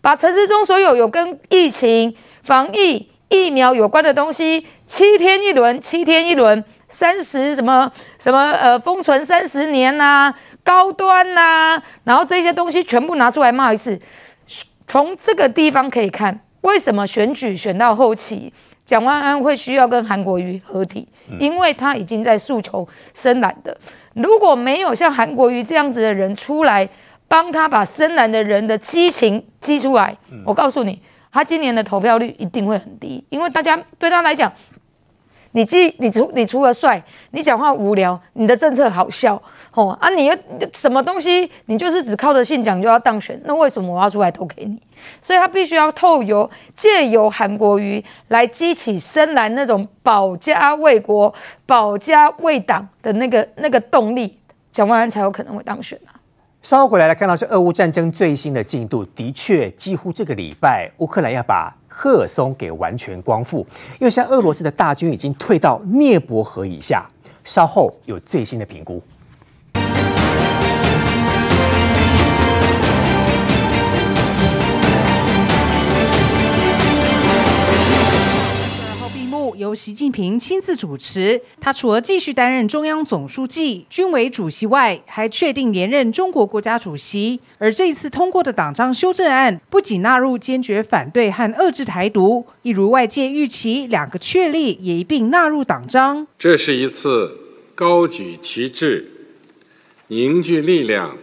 [0.00, 13.98] 把陈时中所有有跟疫情、防疫、疫苗有关的东西，七天一轮，七天一轮，三十什么什么呃，封存三十年呐、啊，高端呐、啊，然后这些东西全部拿出来骂一次。
[14.86, 18.50] 从这个地方可以看，为什么选举选到后期，
[18.86, 21.06] 蒋万安会需要跟韩国瑜合体，
[21.38, 23.76] 因为他已经在诉求深蓝的。
[24.14, 26.88] 如果没有像韩国瑜这样子的人出来，
[27.28, 34.50] 帮他把深蓝的人的激情激出来，我告诉你，他今年的投票率一定会很低，因为大家对他来讲，
[35.52, 39.40] 你既你除你除了帅，你讲话无聊，你的政策好笑，
[39.74, 40.36] 哦啊，你又
[40.74, 44.80] 什么东西，你就是只靠着信讲就要当选，那为什么我要出来投给你？
[45.20, 51.32] 所以他必须要透由借由韩国瑜来激起深蓝那种保家卫国、
[51.66, 54.38] 保家卫党的那个那个动力，
[54.72, 56.17] 蒋万安才有可能会当选啊。
[56.62, 63.66] 稍后回来来看到是俄乌战争最新的进度，的确几乎这个礼拜乌克兰要把赫尔松给完全光复，
[64.00, 67.06] 因为像俄罗斯的大军已经退到涅伯河以下。
[67.44, 69.02] 稍后有最新的评估。
[79.78, 87.38] 习近平亲自主持，他除了继续担任中央总书记、军委主席外，还确定连任中国国家主席。
[87.58, 96.26] 而这一次通过的党章修正案，不仅纳入坚决反对和遏制台独，一如外界预期，两个确立也一并纳入党章。
[96.36, 97.38] 这是一次
[97.76, 99.08] 高举旗帜、
[100.08, 101.16] 凝聚力量。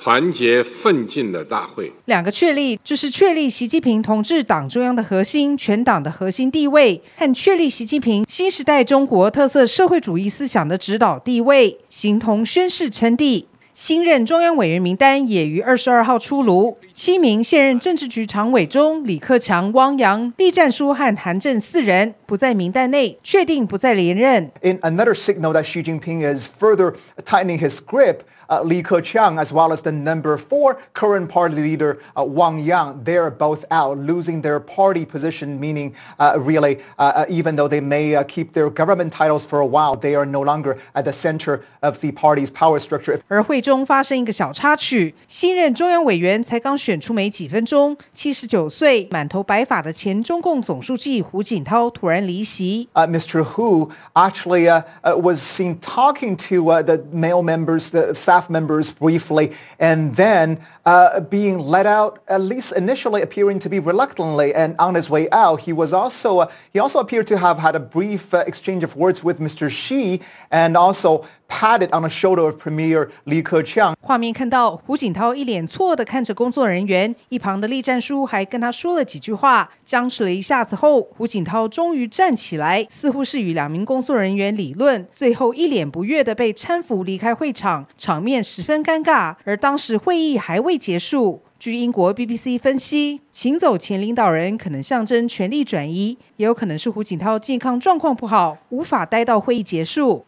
[0.00, 13.48] 团结奋进的大会，两个确立就是确立习近平同志党中央的核心、全党的核心地位，和确立习近平新时代中国特色社会主义思想的指导地位，形同宣誓称帝。
[13.74, 24.50] 新任中央委员名单也于二十二号出炉，七名现任政治局常委中，李克强、汪洋、栗战书和韩正四人不在名单内，确定不再连任。
[24.62, 28.22] In another signal that Xi Jinping is further tightening his grip.
[28.49, 33.03] Uh, Li Keqiang, as well as the number four current party leader, uh, Wang Yang,
[33.03, 37.79] they're both out, losing their party position, meaning uh, really, uh, uh, even though they
[37.79, 41.13] may uh, keep their government titles for a while, they are no longer at the
[41.13, 43.19] center of the party's power structure.
[43.27, 52.89] 而会中发生一个小插曲，新任中央委员才刚选出没几分钟，七十九岁、满头白发的前中共总书记胡锦涛突然离席。
[52.93, 53.43] Mr.
[53.43, 54.69] Hu actually
[55.03, 61.59] was seen talking to the male members, the staff members briefly, and then uh, being
[61.59, 64.53] let out, at least initially appearing to be reluctantly.
[64.53, 67.75] And on his way out, he was also uh, he also appeared to have had
[67.75, 69.69] a brief uh, exchange of words with Mr.
[69.69, 73.93] Xi, and also patted on the shoulder of Premier Li Keqiang。
[74.01, 79.69] 画面看到胡锦涛一脸错愕地看着工作人员，一旁的栗战书还跟他说了几句话。
[79.85, 89.34] 僵持了一下子后，胡锦涛终于站起来，似乎是与两名工作人员理论，最后一脸不悦地被搀扶离开会场，场面 十分尴尬。
[89.44, 91.42] 而当时会议还未结束。
[91.58, 100.24] 据英国 BBC 分析，请走前领导人可能象征权力转移，也有可能是胡锦涛健康状况不好，无法待到会议结束。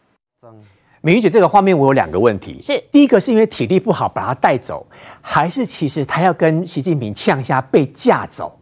[0.99, 4.85] 美云姐，这个画面我有两个问题：是第一个是因为体力不好把他带走，
[5.21, 8.59] 还是其实他要跟习近平呛一下被架走？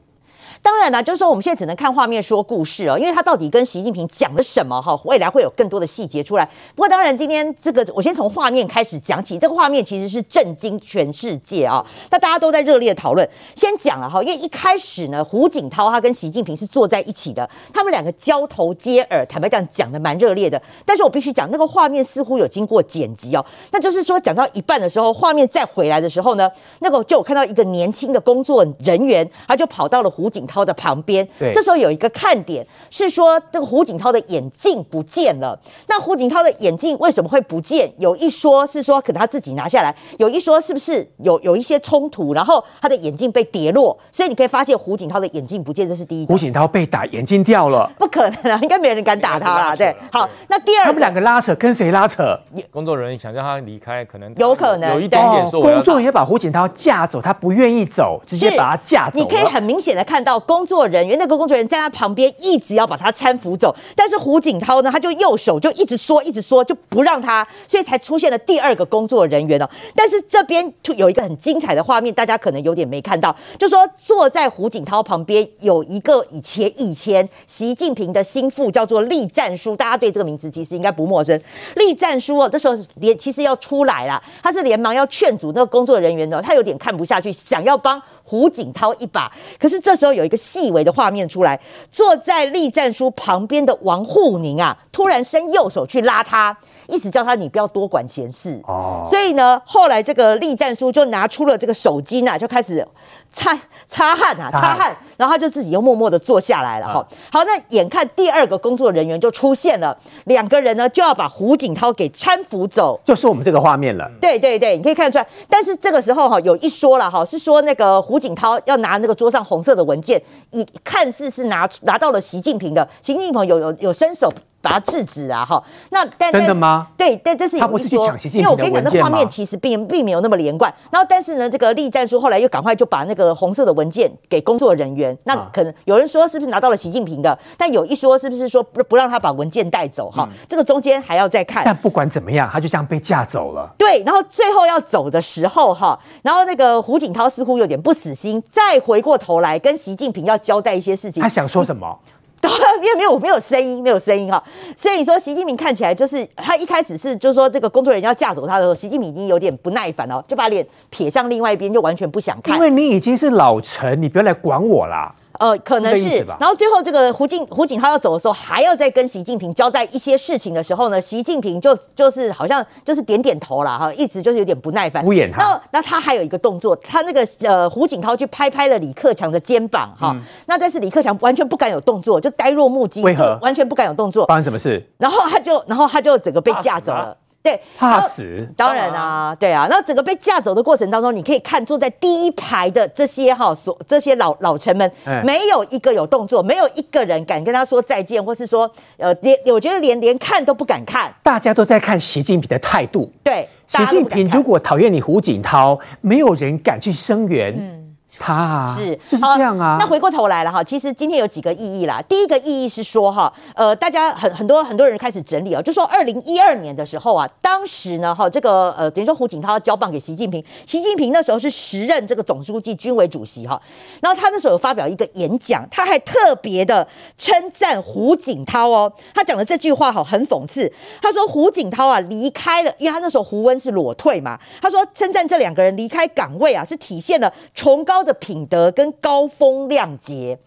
[0.61, 6.45] 当然啦，就是说我们现在只能看画面说故事哦，因为他到底跟习近平讲了什么哈，未来会有更多的细节出来。
[6.75, 11.83] 不过当然，今天这个我先从画面开始讲起，这个画面其实是震惊全世界啊！
[12.11, 13.27] 那大家都在热烈讨论。
[13.55, 20.61] 先讲了哈，因为一开始呢，胡锦涛他跟习近平是坐在一起的，他们两个交头接耳，坦白讲讲的蛮热烈的。
[20.85, 30.45] 但是我必须讲，那个画面似乎有经过剪辑哦，那就是说讲到一半的时候，画面再回来的时候呢，那个就有看到一个年轻的工作人员，他就跑到了胡锦。
[30.49, 31.25] 涛的旁边。
[31.37, 35.57] 对，这时候有一个看点是说，这个胡锦涛的眼镜不见了。
[35.87, 37.93] 那胡锦涛的眼镜为什么会不见？
[37.99, 46.25] 有一说是说可能他自己拿下来，有一说是不是有 有一些冲突，然后他的眼镜被跌落，所以你可以发现胡锦涛的眼镜不见，这是第一。
[46.25, 49.75] 胡锦涛被打，眼镜掉了，不可能啊，应该没人敢打他啦。
[49.77, 52.37] 对，好，那第二，他们两个拉扯，跟谁拉扯？
[52.71, 59.19] 工作人员想让他离开，可能有可能有一点点说，工作人员把胡锦涛架走，他不愿意走，直接把他架走。
[59.19, 69.69] 你可以很明显的看到，工作人员那个工作人员在他旁边一直要把他搀扶走，但是胡锦涛呢，他就右手就一直缩，一直缩，就不让他，所以才出现了第二个工作人员哦。
[69.95, 81.39] 但是这边有一个很精彩的画面，大家可能有点没看到，就说坐在胡锦涛旁边有一个以前以前习近平的心腹叫做栗战书，大家对这个名字其实应该不陌生。
[81.75, 89.31] 栗战书哦，这时候连其实要出来了，他是连忙要劝阻那个工作人员的，他有点看不下去，想要帮胡锦涛一把。
[89.59, 96.55] 可是这时候有一个细微的画面出来，坐在栗战书旁边的王沪宁啊，突然伸右手去拉他，
[96.87, 98.61] 意思叫他你不要多管闲事。
[98.67, 102.87] 哦，所以呢，后来这个栗战书就拿出了这个手巾啊，就开始。
[103.31, 107.05] 擦擦汗啊，擦汗，然后他就自己又默默的坐下来了哈。
[107.31, 114.09] 好，那眼看第二个工作人员就出现了，两个人呢就要把胡锦涛给搀扶走，就是我们这个画面了。
[114.19, 115.27] 对对对，你可以看出来。
[115.47, 124.31] 但是这个时候哈，有一说了哈，是说那个胡锦涛要拿那个桌上红色的文件，以看似是拿拿到了习近平的，习近平有有有伸手。
[124.61, 125.45] 把他制止啊！
[125.45, 126.87] 哈，那但真的吗？
[126.97, 128.41] 对，但这是他不是去抢习近平？
[128.41, 130.73] 因为我跟你讲，那画面其实并并没有那么连贯。
[130.91, 135.17] 然后，但是呢，这个栗战书后来又赶快就把那个红色的文件给工作人员。
[135.23, 137.37] 那可能有人说是不是拿到了习近平的？
[137.57, 140.11] 但有一说是不是说不不让他把文件带走？
[140.11, 141.63] 哈、嗯，这个中间还要再看。
[141.63, 143.73] 但不管怎么样，他就这样被架走了。
[143.77, 151.23] 对，然后最后要走的时候，哈，然后那个胡锦涛似乎有点不死心，再回过头来跟习近平要交代一些事情。
[151.23, 151.97] 他想说什么？
[152.81, 154.41] 因为没有没有声音，没有声音哈，
[154.75, 162.55] 所以说习近平看起来就是他一开始是就是说这个工作人员要架走他的时候，习近平已经有点不耐烦了，就把脸撇向另外一边，就完全不想看。
[162.55, 165.13] 因为你已经是老臣，你不要来管我啦。
[165.39, 175.37] 呃，可能是，是然后最后这个胡锦胡锦涛要走的时候，还要再跟习近平交代一些事情的时候呢，习近平就就是好像就是点点头了哈，一直就是有点不耐烦，敷衍他。
[175.37, 183.39] 那那他还有一个动作，他那个呃胡锦涛去拍拍了李克强的肩膀哈，嗯、那但是李克强完全不敢有动作，就呆若木鸡，为何？
[183.41, 184.25] 完全不敢有动作？
[184.25, 184.85] 发生什么事？
[184.97, 187.15] 然后他就然后他就整个被架走了。
[187.41, 189.67] 对，怕死，当然啊，对啊。
[189.69, 194.91] 那整个被架走的过程当中，你可以看坐在第一排的这些哈，所这些老老臣们，
[195.23, 201.13] 没有一个有动作，没有一个人敢跟他说再见，或是说，呃，连我觉得连连看都不敢看。
[201.23, 203.09] 大家都在看习近平的态度。
[203.23, 207.55] 对，习近平如果讨厌你胡锦涛，没有人敢去声援。
[207.57, 207.78] 嗯。
[208.19, 209.77] 他、啊、是就是这样啊。
[209.79, 212.01] 那回过头来了哈，其实今天有几个意义啦。
[212.07, 223.59] 第一个意义是说哈，呃，大家很很多很多人开始整理哦，就说二零一二年的时候啊，当时呢哈，这个呃等于说胡锦涛要交棒给习近平，习近平那时候是时任这个总书记、军委主席哈。
[224.01, 226.85] 然后他那时候有发表一个演讲，他还特别的
[227.17, 228.91] 称赞胡锦涛哦。
[229.13, 230.69] 他讲的这句话哈很讽刺，
[231.01, 234.37] 他说胡锦涛啊离开了，因为他那时候胡温是裸退嘛。
[234.61, 238.08] 他说称赞这两个人离开岗位啊，是体现了崇高的。
[238.09, 240.37] 的品德跟高风亮节，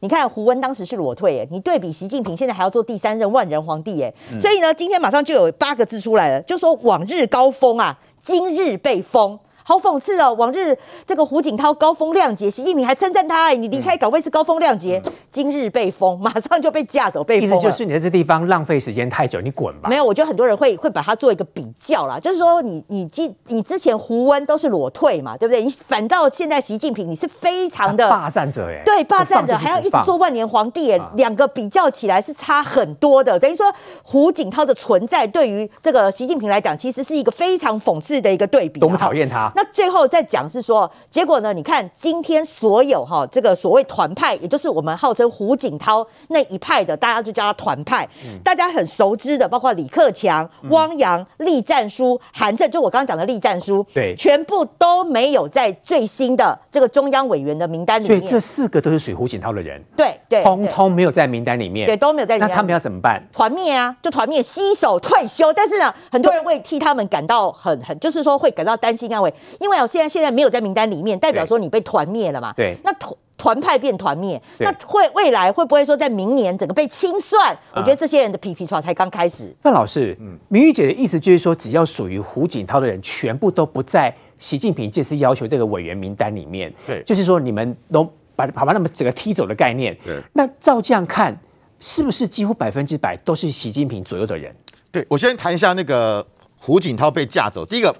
[0.00, 9.38] 你看胡温当时是裸退，哎，你对比习近平现在还要做第三任万人皇帝，哎，所以呢，今天马上就有八个字出来了，就说往日高峰啊，今日被封。
[9.70, 10.34] 好讽刺哦！
[10.36, 17.48] 往日这个胡锦涛高风亮节，习近平还称赞他，哎，你离开岗位是高风亮节，嗯、今日被封，马上就被架走，被封。
[17.48, 19.88] 意思就是你在这地方浪费时间太久，你滚吧。
[19.88, 25.62] 没有，我觉得很多人会会把它做一个比较啦，就是说你你之你之前胡温都是裸退嘛，对不对？
[25.62, 33.38] 你反倒现在习近平，你是非常的霸占者哎，对，霸占者还要一直做万年皇帝哎，两个比较起来是差很多的。
[33.38, 38.80] 等于说胡锦涛的存在对于这个习近平来讲，其实是一个非常讽刺的一个对比。
[38.80, 39.48] 多么讨厌他！
[39.60, 40.40] 那最后再讲。
[40.48, 41.52] 是说，结果呢？
[41.52, 48.08] 你看今天所有哈，这个所谓团派，也就是我们号称胡锦涛那一派的，大家就叫他团派。
[48.24, 58.18] 嗯、大家很熟知的，包括李克强、汪洋、栗战书、韩正，就我刚刚讲的栗战书，对，全部都没有在最新的这个中央委员的名单里面。
[58.18, 62.48] 所以这四个都是属于胡锦涛的人，对对，通通没有在名单里面，对，都没有在里面。
[62.48, 63.22] 那他们要怎么办？
[63.32, 65.52] 团灭啊，就团灭，携手退休。
[65.52, 71.18] 但是呢，很多人会替他们感到很很，就是说会感到担心安慰，因为我现在现在没有在名单里面。
[71.18, 72.52] 代表说你被团灭了嘛？
[72.56, 77.56] 对，那团团派变团灭，那会未来会不会说在明年整个被清算？
[77.74, 79.50] 我觉得这些人的皮皮草才刚开始。
[79.62, 86.70] 范老师，嗯，明玉姐的意思就是说，只要属于胡锦涛的人，全部都不在习近平这次要求这个委员名单里面。
[86.86, 88.04] 对，就是说你们都
[88.36, 89.96] 把把把他们整个踢走的概念。
[90.04, 91.34] 对，那照这样看，
[91.80, 94.54] 是不是几乎百分之百都是习近平左右的人？
[94.92, 96.26] 对，我先谈一下那个
[96.58, 97.64] 胡锦涛被架走。
[97.64, 97.94] 第一个，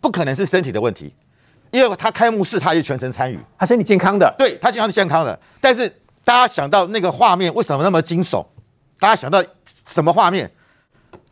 [0.00, 1.14] 不可能是身体的问题，
[1.70, 5.38] 因为他开幕式他就全程参与，他身体健康的，对他健康是健康的。
[5.60, 5.88] 但是
[6.24, 8.44] 大家想到那个画面为什么那么惊悚？
[8.98, 9.42] 大家想到
[9.86, 10.50] 什么画面？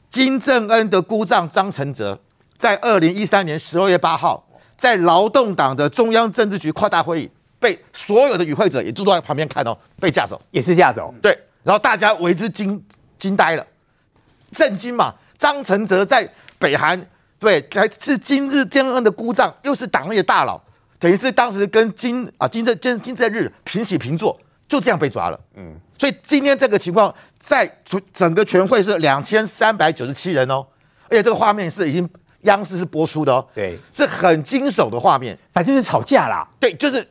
[0.09, 2.18] 金正恩的姑丈张承泽
[2.57, 11.12] 在二零一三年十二月八号，在劳动党的中央政治局扩大会议，被所有的与会者也就坐在旁边看哦，被架走，也是架走。
[11.20, 12.82] 对，然后大家为之惊
[13.18, 13.66] 惊呆了，
[14.52, 15.14] 震惊嘛。
[15.38, 16.26] 张承泽在
[16.59, 16.98] 北韩，
[17.39, 20.61] 对，还是今日正恩的姑丈，又是党内的大佬，
[20.99, 25.41] 等于是当时跟金啊金正金金正日平起平坐，就这样被抓了。
[25.57, 27.14] 嗯，所以今天这个情况。
[27.39, 27.64] 在
[28.12, 30.66] 整个全会是两千三百九十七人哦，
[31.05, 32.11] 而且这个画面是已经
[32.41, 37.07] 央视是播出的哦，对，是很惊悚的画面，反正就是吵架啦，对，就是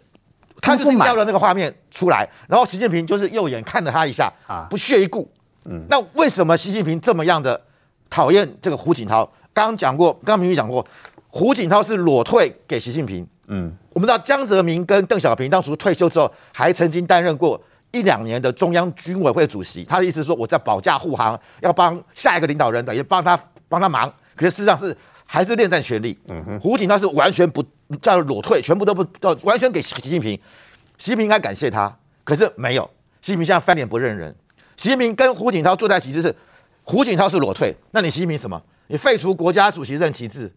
[0.59, 5.31] 他就是要了那个画面出来，然后习近平就是右眼看了他一下啊，不屑一顾，
[5.63, 7.61] 嗯，那为什么习近平这么样的
[8.09, 9.31] 讨厌这个胡锦涛？
[9.55, 10.85] 刚刚讲过，刚刚明宇讲过，
[11.29, 17.59] 胡锦涛是裸退给习近平，嗯，我们知道江泽民跟邓小平当初退休之后还曾经担任过。
[17.91, 24.13] 一两年的中央军委会主席，他的意思是说，我在保驾护航，要帮下一个领导人等于帮他帮他忙。
[24.35, 24.93] 可是事实上是
[25.25, 26.19] 还是恋战权力。
[26.27, 27.63] 嗯哼，胡锦涛是完全不
[28.01, 30.33] 叫裸退，全部都不叫完全给习近平。
[30.97, 31.95] 习近平应该感谢他，
[32.25, 32.83] 可是没有。
[33.21, 34.35] 习近平现在翻脸不认人。
[34.75, 36.35] 习近平跟胡锦涛坐在一起，就是
[36.83, 38.61] 胡锦涛是裸退，那你习近平什么？
[38.87, 40.51] 你废除国家主席任期制，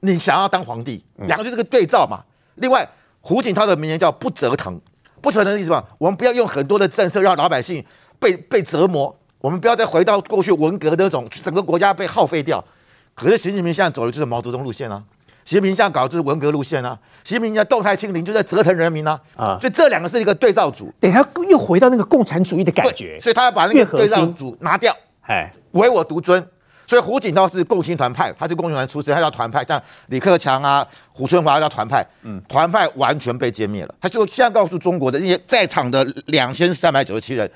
[0.00, 2.20] 你想要当皇帝，两个就是个对照嘛。
[2.56, 2.88] 另外，
[3.20, 4.80] 胡锦涛的名言叫不折腾。
[5.20, 5.82] 不折腾的意思吧？
[5.96, 7.82] 我们不要用很多的政策让老百姓
[8.18, 12.62] 被被折磨，我们不要再回到过去文革的那种整个国家被耗费掉。
[13.14, 15.02] 可是习近平现在走的就是毛泽东路线啊，
[15.44, 19.56] 习近平现在搞的就是文革路线啊，习近平现在动态清零就在折腾人民啊啊！
[19.58, 26.46] 所以这两个是一个对照组，等下又回到那个共产主义的感觉，所以他要把那个对照组拿掉，哎，唯我独尊。
[26.86, 29.64] 所以胡锦涛是共青团派，他是共青团出身，他叫团派。
[29.64, 33.94] 像李克强啊、胡春华叫团派，嗯，团派完全被歼灭了。
[34.00, 37.50] 他就现在告诉中国的那些在场的两千三百九十七人，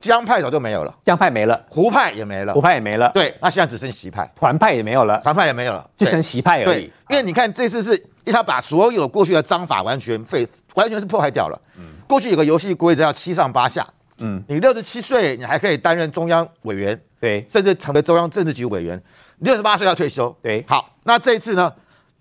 [0.00, 3.10] 江派早就没有了，江派没了，胡派也没了，胡派也没了。
[3.14, 6.64] 对，那现在只剩习派，团派也没有了，团派也没有了，就剩习派而已。
[6.64, 11.60] 对，因为你看这次是，因为他把所有过去的章法完全废，完全是破坏掉了。
[11.78, 13.86] 嗯，过去有个游戏规则叫七上八下。
[14.24, 16.98] 嗯，你六十七岁，你还可以担任中央委员。
[17.20, 19.00] 对，甚至成为中央政治局委员，
[19.38, 20.34] 六十八岁要退休。
[20.42, 21.72] 对，好，那这一次呢？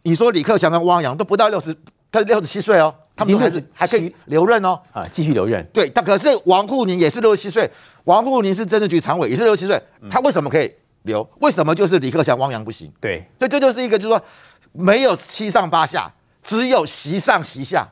[0.03, 1.75] 你说李克强跟汪洋都不到六十，
[2.11, 5.65] 他六十七岁哦，他们还是还可以留任哦，啊，继续留任。
[5.73, 7.69] 对，但可是王沪宁也是六十七岁，
[8.03, 10.69] 王沪宁是政治局常委，也是六十七岁，他为什么可以
[11.03, 11.25] 留？
[11.39, 12.91] 为什么就是李克强、汪洋不行？
[12.99, 14.21] 对，这这就是一个，就是说
[14.73, 16.11] 没有七上八下，
[16.43, 17.87] 只有席上席下。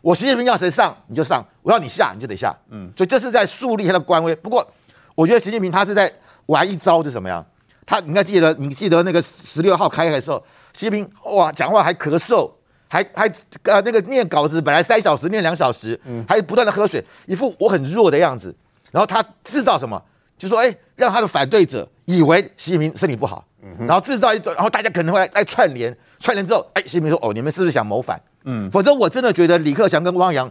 [0.00, 2.56] 我习近平要谁上你就上，我要你下你就得下。
[2.70, 4.34] 嗯，所以这是在树立他的官威。
[4.36, 4.66] 不过，
[5.14, 6.12] 我觉得习近平他是在。
[6.48, 7.44] 玩一招是什么样？
[7.84, 10.42] 他应该记得，你记得那个十六号开会的时候，
[10.72, 12.50] 习近平哇讲话还咳嗽，
[12.88, 13.30] 还还
[13.64, 18.56] 呃那个念稿子本来三小时念两小时，嗯，还不断的喝水，一副我很弱的样子。
[18.90, 20.02] 然后他制造什么？
[20.38, 28.18] 就说哎，让他的反对者以为习近平身体不好，嗯，然后制造一种，然后大家可能会来来串联，串联之后，哎，习近平说哦，你们是不是想谋反？
[28.50, 30.50] 嗯，否则我真的觉得李克强跟汪洋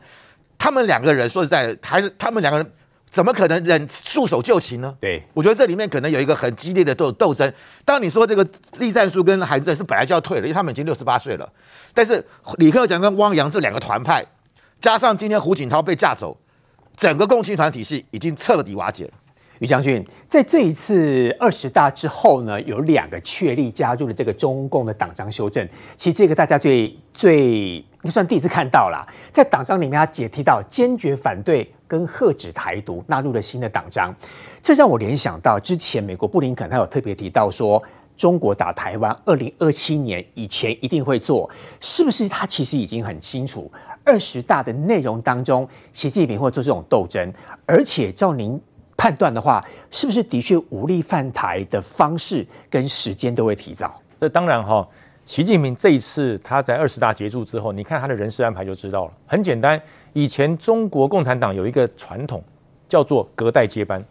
[0.58, 2.72] 他们两个人说实在的，还是他们两个人。
[3.10, 4.93] 怎么可能忍束手就擒呢？
[5.00, 7.52] 对，我觉得这里面可能有一个很激烈的斗斗争。
[7.86, 8.45] 当你说这个
[8.80, 11.50] 栗战书跟韩正是本来就要退了，因为他们已经六十八岁了。
[11.93, 12.24] 但是
[12.58, 14.24] 李克强跟汪洋这两个团派，
[14.82, 16.38] 加上今天胡锦涛被架走，
[16.98, 19.12] 整个共青团体系已经彻底瓦解了。
[19.60, 25.68] 于将军，在这一次二十大之后呢，有两个确立加入了这个中共的党章修正。
[25.95, 34.14] 其实这个大家最最算第一次看到了，在党章里面他解提到坚决反对跟遏止台独，纳入了新的党章。
[34.62, 37.82] 这让我联想到之前美国布林肯他有特别提到说，
[38.16, 41.49] 中国打台湾，二零二七年以前一定会做，
[41.82, 42.30] 是不是？
[42.30, 43.72] 他其实已经很清楚
[44.03, 47.34] 二十大的内容当中，习近平会做这种斗争，
[47.66, 48.62] 而且照您。
[48.98, 54.02] 判断的话，是不是的确武力犯台的方式跟时间都会提早？
[54.18, 54.86] 这当然哈，
[55.26, 59.12] 习近平这一次他在二十大结束之后，你看他的人事安排就知道了。
[59.28, 59.80] 很简单，
[60.14, 62.43] 以前中国共产党有一个传统
[62.89, 64.04] 叫做隔代接班。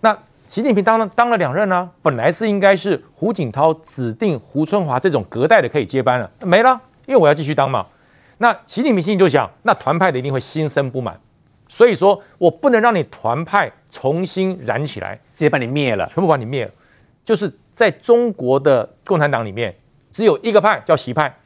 [0.00, 7.84] 那习近平当了当了两任呢、本来是应该是胡锦涛指定胡春华这种隔代的可以接班了，没了，因为我要继续当嘛。
[8.38, 11.18] 那习近平心里就想，那团派的一定会心生不满。
[11.76, 16.70] 所以说我不能让你团派重新燃起来，直接把你灭了，全部把你灭了。
[17.22, 19.76] 就是在中国的共产党里面，
[20.10, 21.36] 只有一个派叫习派，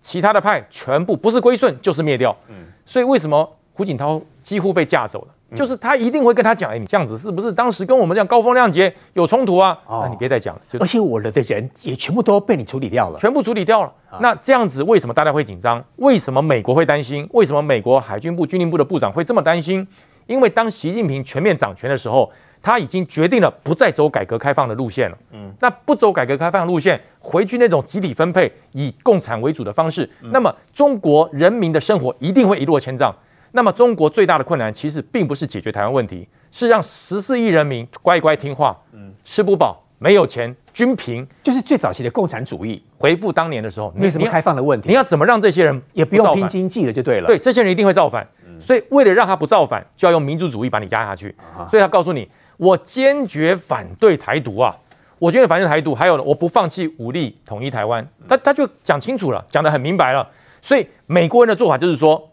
[0.00, 2.34] 其他的派全部不是归顺就是灭掉。
[2.48, 5.28] 嗯，所以为什么胡锦涛几乎被架走了。
[5.54, 9.78] 就是他一定会跟他讲，哎，你这样子是不是当时跟我们这样高风亮节有冲突啊？
[9.86, 10.60] 哦、啊，你别再讲了。
[10.80, 13.92] 而且我的的人也全部都被你处理掉了，全部处理掉了。
[14.10, 15.84] 啊、那这样子为什么大家会紧张？
[15.96, 17.28] 为什么美国会担心？
[17.32, 19.86] 为什么美国海军部、军令部的部长会这么担心？
[20.26, 22.28] 因为当习近平全面掌权的时候，
[22.60, 25.16] 他已经决定了不再走改革开放的路线了。
[25.30, 33.14] 嗯，那不走改革开放的路线，回去那种集体分配、以共产为主的方式，嗯、那么中国人民的生活一定会一落千丈。
[33.56, 44.88] 那么中国最大的困难其实并不是解决台湾问题，是让十四亿人民乖乖听话，嗯，吃不饱，没有钱，均贫，就是最早期的共产主义回复当年的时候，没有什么开放的问题。
[44.88, 47.28] 你要怎么让这些人不也不用拼经济了就对了？
[47.28, 51.32] 对，这些人一定会造反，嗯、所以为了让他不造反，就要用民族主义把你压下去。
[51.56, 54.76] 啊、所以他告诉你，我坚决反对台独啊，
[55.20, 58.04] 我坚决反对台独，还有我不放弃武力统一台湾。
[58.28, 60.28] 他他就讲清楚了，讲得很明白了。
[60.60, 62.28] 所以美国人的做法就是说。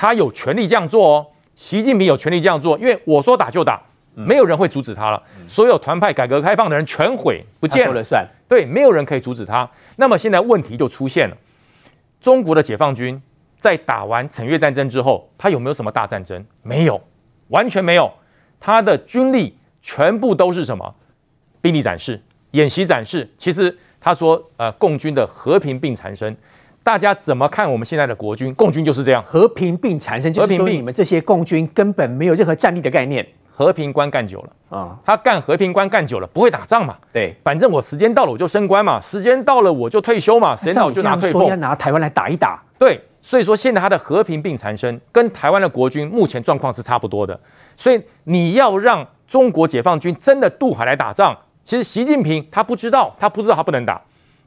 [0.00, 3.78] 他有权利这样做哦，习近平有权利这样做，因为我说打就打，
[4.14, 5.22] 没有人会阻止他了。
[5.46, 8.26] 所有团派改革开放的人全毁不见了，算。
[8.48, 9.68] 对，没有人可以阻止他。
[9.96, 11.36] 那么现在问题就出现了：
[12.18, 13.20] 中国的解放军
[13.58, 16.42] 在打完惩越战争之后，他有没有什么大战争？
[16.62, 16.98] 没有，
[17.48, 18.10] 完全没有。
[18.58, 20.94] 他的军力全部都是什么？
[21.60, 22.18] 兵力展示、
[22.52, 23.30] 演习展示。
[23.36, 26.34] 其实他说，呃，共军的和平并缠身。
[26.82, 28.54] 大家怎么看我们现在的国军？
[28.54, 33.26] 共军就是这样，和平并缠身，就是说你们这些共军根本没有任何战力的概念。
[33.52, 36.96] 和平官干久了啊，他干和平官干久了，不会打仗嘛？
[37.12, 41.46] 对，反正我时间到了我就升官嘛，时间到了我就退休嘛，时间到了就拿退俸。
[41.46, 42.62] 要拿台湾来打一打。
[42.78, 47.38] 对，所以说现在他的和平并缠身，跟台湾的国军目前状况是差不多的。
[47.76, 54.00] 所以你要让中国解放军真的渡海来打仗，其实习近平他不知道，他不知道他不能打，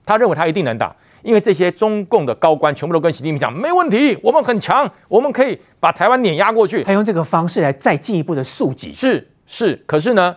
[0.04, 0.96] 他认为他一定能打。
[1.24, 6.84] 因为这些中共的高官全部都跟习近平讲，没问题，我们很强，我们可以把台湾碾压过去。
[6.84, 8.91] 他用这个方式来再进一步的肃击。
[8.93, 10.36] 是是，可是呢，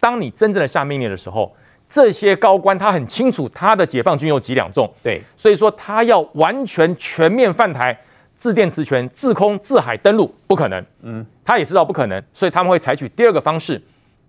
[0.00, 1.54] 当你真正的下命令的时候，
[1.88, 7.98] 这些高官他很清楚他的解放军有几两重，对，所以说他要完全全面犯台，
[8.36, 10.84] 自电磁权、自空、自海登陆不可能。
[11.02, 13.82] 嗯，他也知道不可能，所以他们会采取第二个方式，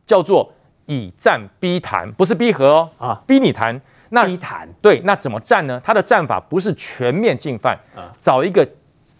[0.06, 0.52] 叫做
[0.86, 3.80] 以战逼谈，不是逼和哦，啊，逼你谈。
[4.10, 5.80] 那一谈对，那怎么战呢？
[5.84, 7.78] 他的战法不是全面进犯，
[8.20, 8.68] 找一个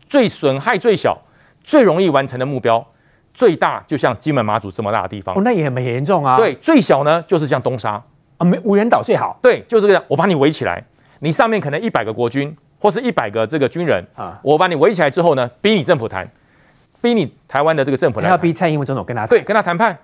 [0.08, 1.18] 最损害最小、
[1.64, 2.86] 最容易完成的目标，
[3.34, 6.36] 最大就像金门马祖这么大的地方，哦，那也很严重啊。
[6.38, 8.02] 对，最小呢就是像东沙
[8.38, 9.38] 啊，没无人岛最好。
[9.42, 10.84] 对，就是这样，我把你围起来，
[11.20, 16.28] 你上面可能一百个国军或是一百个这个军人啊，我把你围起来之后呢，逼你政府谈，
[17.02, 19.96] 逼你台湾的这个政府来，要逼蔡英文总统跟他对跟他谈判，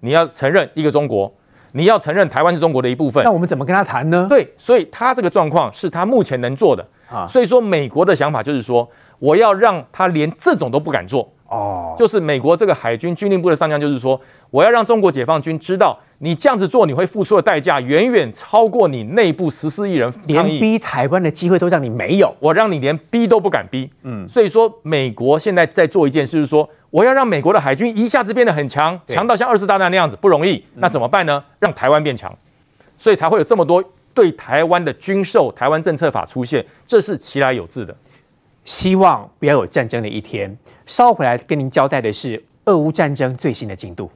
[0.00, 1.32] 你要承认一个中国。
[1.76, 4.26] 你要承认台湾是中国的一部分，那我们怎么跟他谈呢？
[4.28, 7.26] 对，所以他这个状况是他目前能做的啊。
[7.26, 11.92] 所以说，美国的想法就是说，我要让他连这种都不敢做哦。
[11.98, 14.20] 就是美国这个海军军令部的上将就是说，
[14.52, 23.90] 我要让中国解放军知道，你这样子做，你会付出的代价远远超过你内部十四亿人，连逼台湾的机会都让你没有，我让你连逼都不敢逼。
[24.04, 26.70] 嗯，所以说，美国现在在做一件事，就是说。
[26.94, 30.64] 我要让美国的海军一下子变得很强，强到像二次大战那样子不容易。
[30.74, 31.42] 那怎么办呢？
[31.58, 32.32] 让台湾变强，
[32.96, 33.82] 所以才会有这么多
[34.14, 37.96] 对台湾的军售、台湾政策法出现，这是其来有自的。
[38.64, 40.56] 希望不要有战争的一天。
[40.86, 44.08] 稍回来跟您交代的是俄乌战争最新的进度。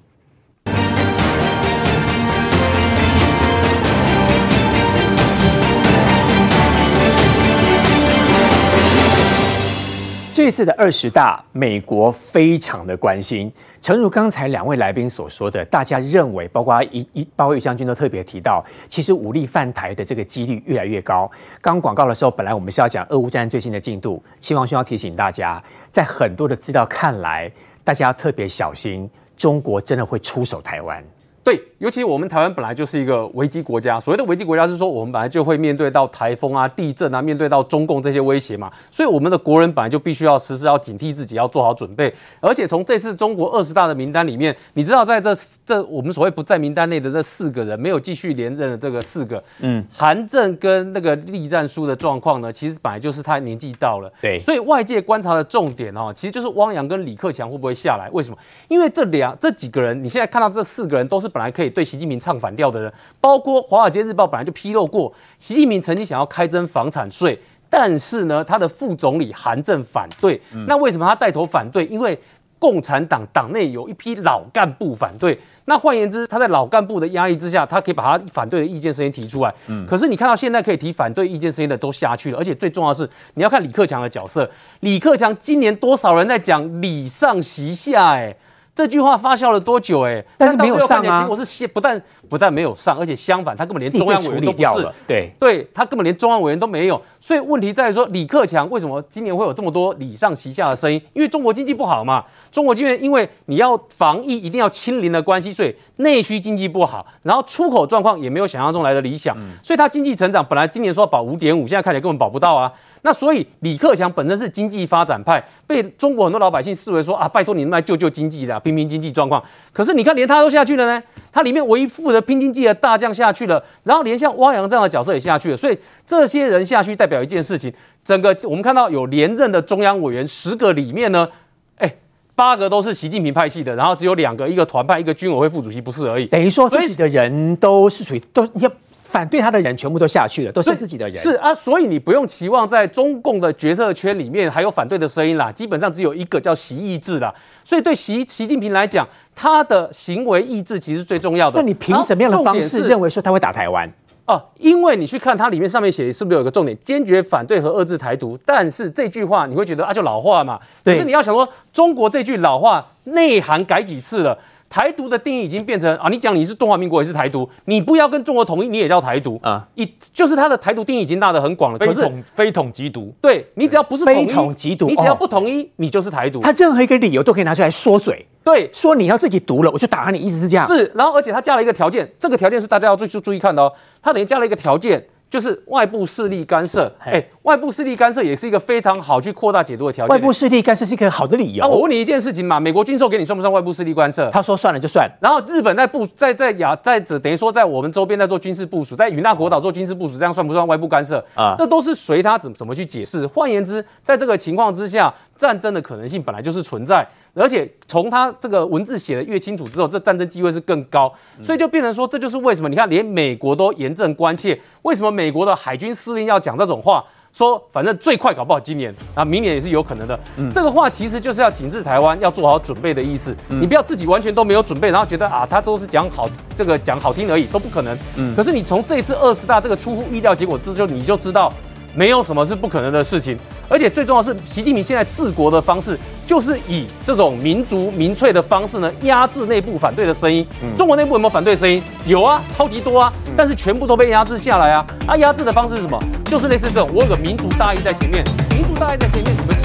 [10.39, 13.53] 这次的二十大，美国非常的关心。
[13.83, 21.29] 诚如刚才两位来宾所说的，大家认为，包括一一包括将军都特别提到，其实武力犯台的这个几率越来越高。
[21.61, 25.61] 刚广告的时候，本来我们是要讲俄乌战最新的进度，希望需要提醒大家，
[25.91, 27.51] 在很多的资料看来，
[27.83, 31.03] 大家要特别小心，中国真的会出手台湾。
[31.49, 33.99] 对，尤其我们台湾本来就是一个危机国家。
[33.99, 38.71] 所谓的危机国家是说，我们本来就会面对到台风啊、地震啊，面对到中共这些威胁嘛。
[38.91, 42.13] 所以我们的国人本来就必须要时时要警惕自己，要做好准备。
[42.41, 45.33] 而且从这次中国二十大的名单里面，你知道，在这
[45.65, 54.13] 这我们所谓不在名单内的这四个人，没有继续连任的这个四个，嗯，韩正跟那个栗战书的状况呢，其实本来就是他年纪到了。
[54.21, 58.11] 对，所以外界观察的重点哦，其实就是汪洋跟李克强会不会下来？
[58.13, 58.37] 为什么？
[58.69, 61.27] 因为这两这几个人，你现在看到这四个人都是。
[61.39, 70.41] 本来可以对习近平唱反调的人，包括《华尔街日报》本来就披露过，习近平曾经想要开征房产税，但是呢，他的副总理韩正反对。
[70.53, 71.87] 嗯、那为什么他带头反对？
[71.87, 72.19] 因为
[72.59, 75.39] 共产党党内有一批老干部反对。
[75.67, 79.55] 那换言之，他在老干部的压力之下，他可以把他反对的意见声音提出来。
[79.69, 84.51] 嗯，可是你看到现在可以提反对意见声音的都下去了，而且最重要的是，你要看李克强的角色。
[84.81, 88.17] 李克强今年多少人在讲礼上席下、欸？
[88.17, 88.37] 哎。
[88.79, 90.03] 这句话发酵了多久？
[90.03, 91.21] 哎，但是没有上啊！
[91.21, 94.89] 结果是先不但不但没有上，而且相反，他根本连中央委员都不是。
[95.05, 97.03] 对，对他根本连中央委员都没有。
[97.19, 101.03] 所以问题在于说，李克强为什么今年会有这么多礼上习下的声音？
[101.13, 102.25] 因为中国经济不好嘛。
[102.53, 109.37] 中国经济因为你要防疫一定要清零的关系，所以内需经济不好，然后出口状况也没有想象中来的理想。
[109.61, 112.73] 所以他经济成长本来今年说要保五点五，现在看起来根本保不到啊。
[113.03, 119.43] 那所以李克强本身是经济发展派，被中国很多老百姓视为说啊，拜托你们来救救经济的，拼拼经济状况。
[119.73, 125.57] 可是你看，连他都下去了呢，他里面唯一负责拼经济的大将下去了，然后连像汪洋这样的角色也下去了。
[125.57, 127.73] 所以这些人下去代表一件事情，
[128.03, 131.29] 整个我们看到有连任的中央委员十个里面呢，
[131.77, 131.95] 哎，
[132.35, 136.27] 八个都是习近平派系的，然后只有两个，一个团派，一个军委会副主席不是而已。
[136.27, 138.71] 等于说自己的人都是属于都要。
[139.09, 141.17] 反对他的人全部都下去了，都是自己的人。
[141.23, 145.51] 是啊，所以你不用期望在中共的决策圈里面还有反对的声音啦。
[145.51, 147.35] 基本上只有一个叫习意志啦。
[147.65, 151.59] 所以对习习近平来讲，他的行为意志其实是最重要的。
[151.59, 153.91] 那你凭什么样的方式认为说他会打台湾？
[154.27, 158.39] 哦，因为你去看它里面上面写的是不是有一个重点，坚决反对和遏制台独？
[158.45, 160.61] 但是这句话你会觉得啊，就老话嘛。
[160.85, 164.39] 可是你要想说，中国这句老话内涵改几次了？
[164.69, 169.67] 台独的定义已经变成啊，你讲你是中华民国也是台独，你不要跟中国统一，你也叫台独啊。
[169.75, 171.79] 一就是它的台独定义已经大得很广了。
[171.79, 176.41] 非统非统即独，对，你只要不是非统即独，你只要不统一，你就是台独。
[176.41, 180.67] 他任何一个理由都可以拿出来说嘴，对，说你要自己独了，我就打你，意思是这样。
[180.69, 185.07] 是，然后而且他加了一个条件，这个条件是大家要注注注意看的哦，他等于加了一个条件。
[185.31, 190.11] 就是外部势力干涉，哎、欸，外部势力干涉也是一个非常好去扩大解读的条件。
[190.15, 191.65] 外部势力干涉是一个好的理由。
[191.65, 194.31] 那我问你一件事情嘛，美国军售给你算不算外部势力干涉？
[194.31, 195.07] 他说算了就算。
[195.21, 201.55] 然后日本在部在在亚在等于说在我们周边在做军事部署，在与那国岛做军事部署，这样算不算外部干涉啊？
[201.59, 203.27] 这都是随他怎怎么去解释。
[203.27, 207.07] 换言之，在这个情况之下，战争的可能性本来就是存在。
[207.35, 220.19] 而且从他这个文字写的越清楚之后，这战争机会是更高，所以就变成说，这就是为什么你看连美国都严正关切，为什么美国的海军司令要讲这种话，说反正最快搞不好今年啊，明年也是有可能的。
[220.37, 227.97] 嗯、这个话其实就是要警示台湾要做好准备的意思，嗯、你不要自己完全都没有准备，然后觉得啊，他都是讲好这个讲好听而已，都不可能。
[228.17, 231.53] 嗯，可是你从这一次二十大这个出乎意料结果之后，你就知道。
[231.99, 233.37] 没有什么是不可能的事情，
[233.69, 240.47] 而且最重要的是，习近平现在治国的方式就是以这种民族民粹的方式呢，压制内部反对的声音。
[240.63, 241.83] 嗯、中国内部有没有反对声音？
[242.07, 244.87] 有啊，超级多啊，嗯、但是全部都被压制下来啊。
[245.09, 245.99] 啊，压制的方式是什么？
[246.27, 249.59] 就是类似这种，我有个民族大义在前面，民族大义在前面，你们。